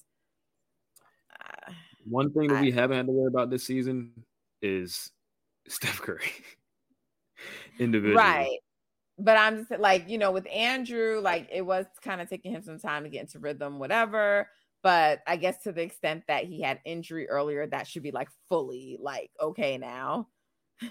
uh, 1.40 1.72
one 2.04 2.32
thing 2.32 2.48
that 2.48 2.58
I, 2.58 2.60
we 2.60 2.70
haven't 2.70 2.96
had 2.96 3.06
to 3.06 3.12
worry 3.12 3.28
about 3.28 3.50
this 3.50 3.64
season 3.64 4.12
is 4.60 5.10
Steph 5.66 6.00
Curry. 6.00 6.30
Individually. 7.78 8.16
Right. 8.16 8.58
But 9.18 9.36
I'm 9.36 9.66
just 9.66 9.80
like, 9.80 10.08
you 10.08 10.18
know, 10.18 10.30
with 10.30 10.46
Andrew, 10.50 11.20
like 11.22 11.48
it 11.50 11.62
was 11.62 11.86
kind 12.02 12.20
of 12.20 12.28
taking 12.28 12.52
him 12.52 12.62
some 12.62 12.78
time 12.78 13.04
to 13.04 13.08
get 13.08 13.22
into 13.22 13.38
rhythm, 13.38 13.78
whatever. 13.78 14.48
But 14.82 15.20
I 15.26 15.36
guess 15.36 15.62
to 15.62 15.72
the 15.72 15.82
extent 15.82 16.24
that 16.28 16.44
he 16.44 16.60
had 16.60 16.80
injury 16.84 17.28
earlier, 17.28 17.66
that 17.66 17.86
should 17.86 18.02
be 18.02 18.10
like 18.10 18.28
fully 18.48 18.98
like 19.00 19.30
okay 19.40 19.78
now. 19.78 20.28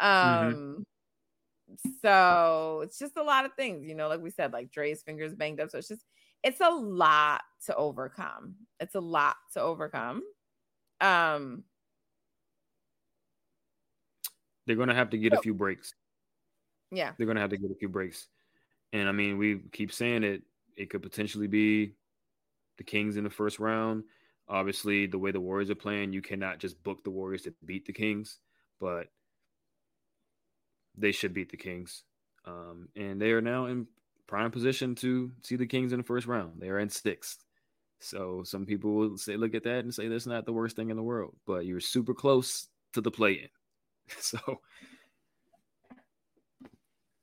Mm-hmm. 0.00 0.46
um 0.46 0.54
mm-hmm 0.54 0.82
so 2.02 2.80
it's 2.82 2.98
just 2.98 3.16
a 3.16 3.22
lot 3.22 3.44
of 3.44 3.52
things, 3.54 3.86
you 3.86 3.94
know, 3.94 4.08
like 4.08 4.20
we 4.20 4.30
said, 4.30 4.52
like 4.52 4.70
Dre's 4.70 5.02
fingers 5.02 5.34
banged 5.34 5.60
up. 5.60 5.70
So 5.70 5.78
it's 5.78 5.88
just, 5.88 6.04
it's 6.42 6.60
a 6.60 6.70
lot 6.70 7.42
to 7.66 7.76
overcome. 7.76 8.54
It's 8.80 8.94
a 8.94 9.00
lot 9.00 9.36
to 9.54 9.60
overcome. 9.60 10.22
Um, 11.00 11.64
they're 14.66 14.76
going 14.76 14.88
to 14.88 14.94
have 14.94 15.10
to 15.10 15.18
get 15.18 15.32
a 15.32 15.40
few 15.40 15.54
breaks. 15.54 15.94
Yeah. 16.90 17.12
They're 17.16 17.26
going 17.26 17.36
to 17.36 17.42
have 17.42 17.50
to 17.50 17.58
get 17.58 17.70
a 17.70 17.74
few 17.76 17.88
breaks. 17.88 18.28
And 18.92 19.08
I 19.08 19.12
mean, 19.12 19.36
we 19.36 19.60
keep 19.72 19.92
saying 19.92 20.24
it, 20.24 20.42
it 20.76 20.90
could 20.90 21.02
potentially 21.02 21.48
be 21.48 21.94
the 22.78 22.84
Kings 22.84 23.16
in 23.16 23.24
the 23.24 23.30
first 23.30 23.58
round. 23.58 24.04
Obviously, 24.48 25.06
the 25.06 25.18
way 25.18 25.30
the 25.30 25.40
Warriors 25.40 25.70
are 25.70 25.74
playing, 25.74 26.12
you 26.12 26.22
cannot 26.22 26.58
just 26.58 26.82
book 26.82 27.04
the 27.04 27.10
Warriors 27.10 27.42
to 27.42 27.54
beat 27.64 27.84
the 27.86 27.92
Kings. 27.92 28.38
But 28.80 29.08
they 30.96 31.12
should 31.12 31.34
beat 31.34 31.50
the 31.50 31.56
Kings. 31.56 32.04
Um, 32.44 32.88
and 32.96 33.20
they 33.20 33.32
are 33.32 33.42
now 33.42 33.66
in 33.66 33.86
prime 34.26 34.50
position 34.50 34.94
to 34.96 35.30
see 35.42 35.56
the 35.56 35.66
Kings 35.66 35.92
in 35.92 35.98
the 35.98 36.04
first 36.04 36.26
round. 36.26 36.60
They 36.60 36.68
are 36.68 36.78
in 36.78 36.88
sixth. 36.88 37.44
So 38.00 38.42
some 38.44 38.64
people 38.64 38.92
will 38.94 39.18
say, 39.18 39.36
look 39.36 39.54
at 39.54 39.64
that 39.64 39.80
and 39.80 39.92
say 39.92 40.08
that's 40.08 40.26
not 40.26 40.46
the 40.46 40.52
worst 40.52 40.76
thing 40.76 40.90
in 40.90 40.96
the 40.96 41.02
world, 41.02 41.36
but 41.46 41.66
you're 41.66 41.80
super 41.80 42.14
close 42.14 42.68
to 42.92 43.00
the 43.00 43.10
play 43.10 43.32
in. 43.32 43.48
So 44.20 44.38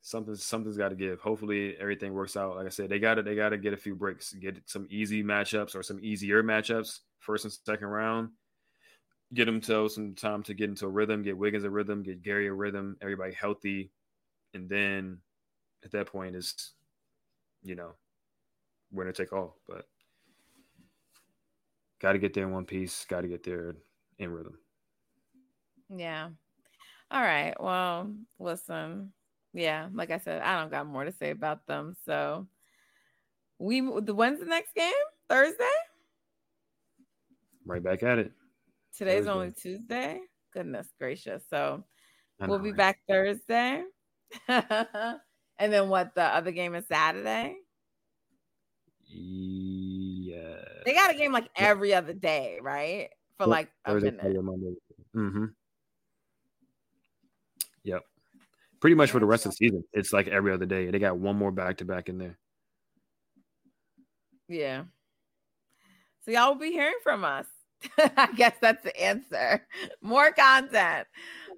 something 0.06 0.36
something's 0.36 0.76
got 0.76 0.90
to 0.90 0.94
give. 0.94 1.18
Hopefully 1.18 1.76
everything 1.80 2.14
works 2.14 2.36
out. 2.36 2.54
Like 2.54 2.66
I 2.66 2.68
said, 2.68 2.88
they 2.88 3.00
got 3.00 3.14
to 3.14 3.24
they 3.24 3.34
got 3.34 3.48
to 3.48 3.58
get 3.58 3.72
a 3.72 3.76
few 3.76 3.96
breaks, 3.96 4.32
get 4.34 4.56
some 4.64 4.86
easy 4.88 5.24
matchups 5.24 5.74
or 5.74 5.82
some 5.82 5.98
easier 6.00 6.44
matchups, 6.44 7.00
first 7.18 7.44
and 7.44 7.52
second 7.52 7.88
round, 7.88 8.30
get 9.34 9.46
to 9.46 9.88
some 9.88 10.14
time 10.14 10.44
to 10.44 10.54
get 10.54 10.70
into 10.70 10.86
a 10.86 10.88
rhythm, 10.88 11.24
get 11.24 11.36
Wiggins 11.36 11.64
a 11.64 11.70
rhythm, 11.70 12.04
get 12.04 12.22
Gary 12.22 12.46
a 12.46 12.52
rhythm, 12.52 12.96
everybody 13.02 13.34
healthy, 13.34 13.90
and 14.54 14.68
then 14.68 15.18
at 15.84 15.90
that 15.90 16.06
point 16.06 16.36
is, 16.36 16.74
you 17.64 17.74
know, 17.74 17.90
winner 18.92 19.10
take 19.10 19.32
all. 19.32 19.56
But 19.66 19.88
got 22.00 22.12
to 22.12 22.20
get 22.20 22.32
there 22.32 22.44
in 22.44 22.52
one 22.52 22.64
piece. 22.64 23.04
Got 23.06 23.22
to 23.22 23.28
get 23.28 23.42
there 23.42 23.74
in 24.20 24.30
rhythm. 24.30 24.56
Yeah. 25.90 26.28
All 27.10 27.22
right. 27.22 27.54
Well, 27.58 28.12
listen. 28.38 29.12
Yeah, 29.56 29.88
like 29.94 30.10
I 30.10 30.18
said, 30.18 30.42
I 30.42 30.60
don't 30.60 30.70
got 30.70 30.86
more 30.86 31.04
to 31.04 31.12
say 31.12 31.30
about 31.30 31.66
them. 31.66 31.96
So 32.04 32.46
we 33.58 33.80
the 33.80 34.14
when's 34.14 34.38
the 34.38 34.44
next 34.44 34.74
game? 34.74 34.92
Thursday? 35.30 35.64
Right 37.64 37.82
back 37.82 38.02
at 38.02 38.18
it. 38.18 38.32
Today's 38.94 39.24
Thursday. 39.24 39.30
only 39.30 39.52
Tuesday. 39.52 40.20
Goodness 40.52 40.88
gracious. 40.98 41.42
So 41.48 41.84
we'll 42.38 42.58
be 42.58 42.72
back 42.72 42.98
Thursday. 43.08 43.82
and 44.48 44.62
then 45.58 45.88
what 45.88 46.14
the 46.14 46.24
other 46.24 46.50
game 46.50 46.74
is 46.74 46.86
Saturday? 46.86 47.56
Yeah. 49.06 50.64
They 50.84 50.92
got 50.92 51.10
a 51.10 51.14
game 51.14 51.32
like 51.32 51.48
every 51.56 51.94
other 51.94 52.12
day, 52.12 52.58
right? 52.60 53.08
For 53.38 53.46
like 53.46 53.70
a 53.86 53.92
Thursday, 53.92 54.10
minute. 54.10 54.76
Mm-hmm. 55.14 55.44
Yep. 57.84 58.02
Pretty 58.80 58.94
much 58.96 59.10
for 59.10 59.20
the 59.20 59.26
rest 59.26 59.46
of 59.46 59.52
the 59.52 59.56
season. 59.56 59.84
It's 59.92 60.12
like 60.12 60.28
every 60.28 60.52
other 60.52 60.66
day. 60.66 60.90
They 60.90 60.98
got 60.98 61.18
one 61.18 61.36
more 61.36 61.50
back 61.50 61.78
to 61.78 61.84
back 61.84 62.08
in 62.08 62.18
there. 62.18 62.38
Yeah. 64.48 64.84
So 66.24 66.32
y'all 66.32 66.48
will 66.52 66.60
be 66.60 66.72
hearing 66.72 66.98
from 67.02 67.24
us. 67.24 67.46
I 67.98 68.28
guess 68.36 68.54
that's 68.60 68.82
the 68.82 69.00
answer. 69.00 69.66
More 70.02 70.32
content. 70.32 71.06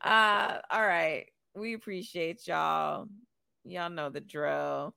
Uh, 0.03 0.59
all 0.71 0.87
right. 0.87 1.27
We 1.55 1.75
appreciate 1.75 2.47
y'all. 2.47 3.07
Y'all 3.65 3.91
know 3.91 4.11
the 4.11 4.21
drill. 4.21 4.95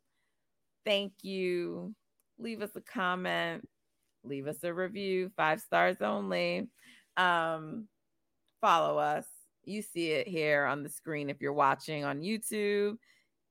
Thank 0.86 1.13
you. 1.22 1.93
Leave 2.38 2.61
us 2.61 2.72
a 2.76 2.82
comment. 2.82 3.67
Leave 4.24 4.47
us 4.47 4.63
a 4.63 4.74
review. 4.74 5.32
Five 5.36 5.61
stars 5.61 5.97
only. 6.01 6.67
Um, 7.17 7.88
follow 8.61 8.97
us. 8.97 9.26
You 9.64 9.82
see 9.82 10.12
it 10.12 10.28
here 10.28 10.66
on 10.66 10.84
the 10.84 10.89
screen 10.89 11.30
if 11.30 11.41
you're 11.41 11.53
watching 11.53 12.03
on 12.03 12.22
YouTube 12.22 12.97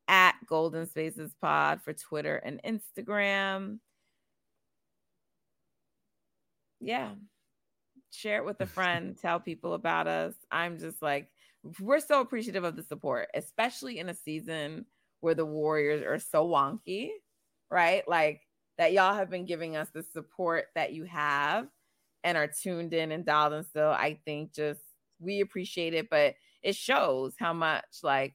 at 0.08 0.34
Golden 0.46 0.86
Spaces 0.86 1.34
Pod 1.40 1.80
for 1.82 1.92
Twitter 1.92 2.36
and 2.36 2.60
Instagram. 2.62 3.78
Yeah, 6.80 7.10
share 8.10 8.38
it 8.38 8.44
with 8.44 8.60
a 8.60 8.66
friend, 8.66 9.16
tell 9.16 9.40
people 9.40 9.74
about 9.74 10.06
us. 10.06 10.34
I'm 10.50 10.78
just 10.78 11.00
like, 11.00 11.28
we're 11.78 12.00
so 12.00 12.20
appreciative 12.20 12.64
of 12.64 12.76
the 12.76 12.82
support, 12.82 13.28
especially 13.34 13.98
in 13.98 14.08
a 14.08 14.14
season 14.14 14.86
where 15.20 15.34
the 15.34 15.46
Warriors 15.46 16.02
are 16.02 16.18
so 16.18 16.48
wonky, 16.48 17.10
right? 17.70 18.06
Like 18.08 18.40
that 18.78 18.92
y'all 18.92 19.14
have 19.14 19.30
been 19.30 19.44
giving 19.44 19.76
us 19.76 19.88
the 19.92 20.02
support 20.02 20.66
that 20.74 20.92
you 20.92 21.04
have 21.04 21.68
and 22.24 22.36
are 22.36 22.48
tuned 22.48 22.94
in 22.94 23.12
and 23.12 23.24
dialed 23.24 23.52
in 23.52 23.64
still. 23.64 23.90
I 23.90 24.18
think 24.24 24.54
just 24.54 24.80
we 25.20 25.40
appreciate 25.40 25.94
it, 25.94 26.08
but 26.10 26.34
it 26.62 26.74
shows 26.74 27.34
how 27.38 27.52
much 27.52 27.84
like 28.02 28.34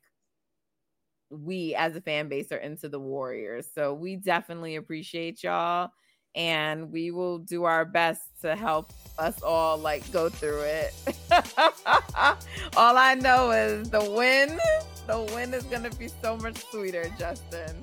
we 1.29 1.75
as 1.75 1.95
a 1.95 2.01
fan 2.01 2.29
base 2.29 2.51
are 2.51 2.57
into 2.57 2.87
the 2.89 2.99
Warriors. 2.99 3.67
So 3.73 3.93
we 3.93 4.15
definitely 4.15 4.75
appreciate 4.75 5.43
y'all 5.43 5.91
and 6.35 6.91
we 6.91 7.11
will 7.11 7.39
do 7.39 7.63
our 7.63 7.85
best 7.85 8.21
to 8.41 8.55
help 8.55 8.91
us 9.17 9.41
all 9.41 9.77
like 9.77 10.09
go 10.11 10.29
through 10.29 10.61
it. 10.61 10.93
all 12.77 12.97
I 12.97 13.15
know 13.15 13.51
is 13.51 13.89
the 13.89 14.03
win, 14.11 14.59
the 15.07 15.21
win 15.33 15.53
is 15.53 15.63
gonna 15.63 15.91
be 15.91 16.09
so 16.21 16.37
much 16.37 16.57
sweeter, 16.69 17.09
Justin. 17.17 17.81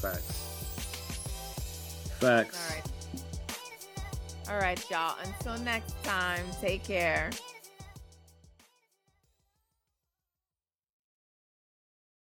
Facts. 0.00 0.46
Facts. 2.18 2.89
All 4.50 4.56
right. 4.56 4.60
All 4.60 4.76
right, 4.76 4.90
y'all. 4.90 5.16
Until 5.22 5.58
next 5.64 6.02
time, 6.02 6.44
take 6.60 6.84
care. 6.84 7.30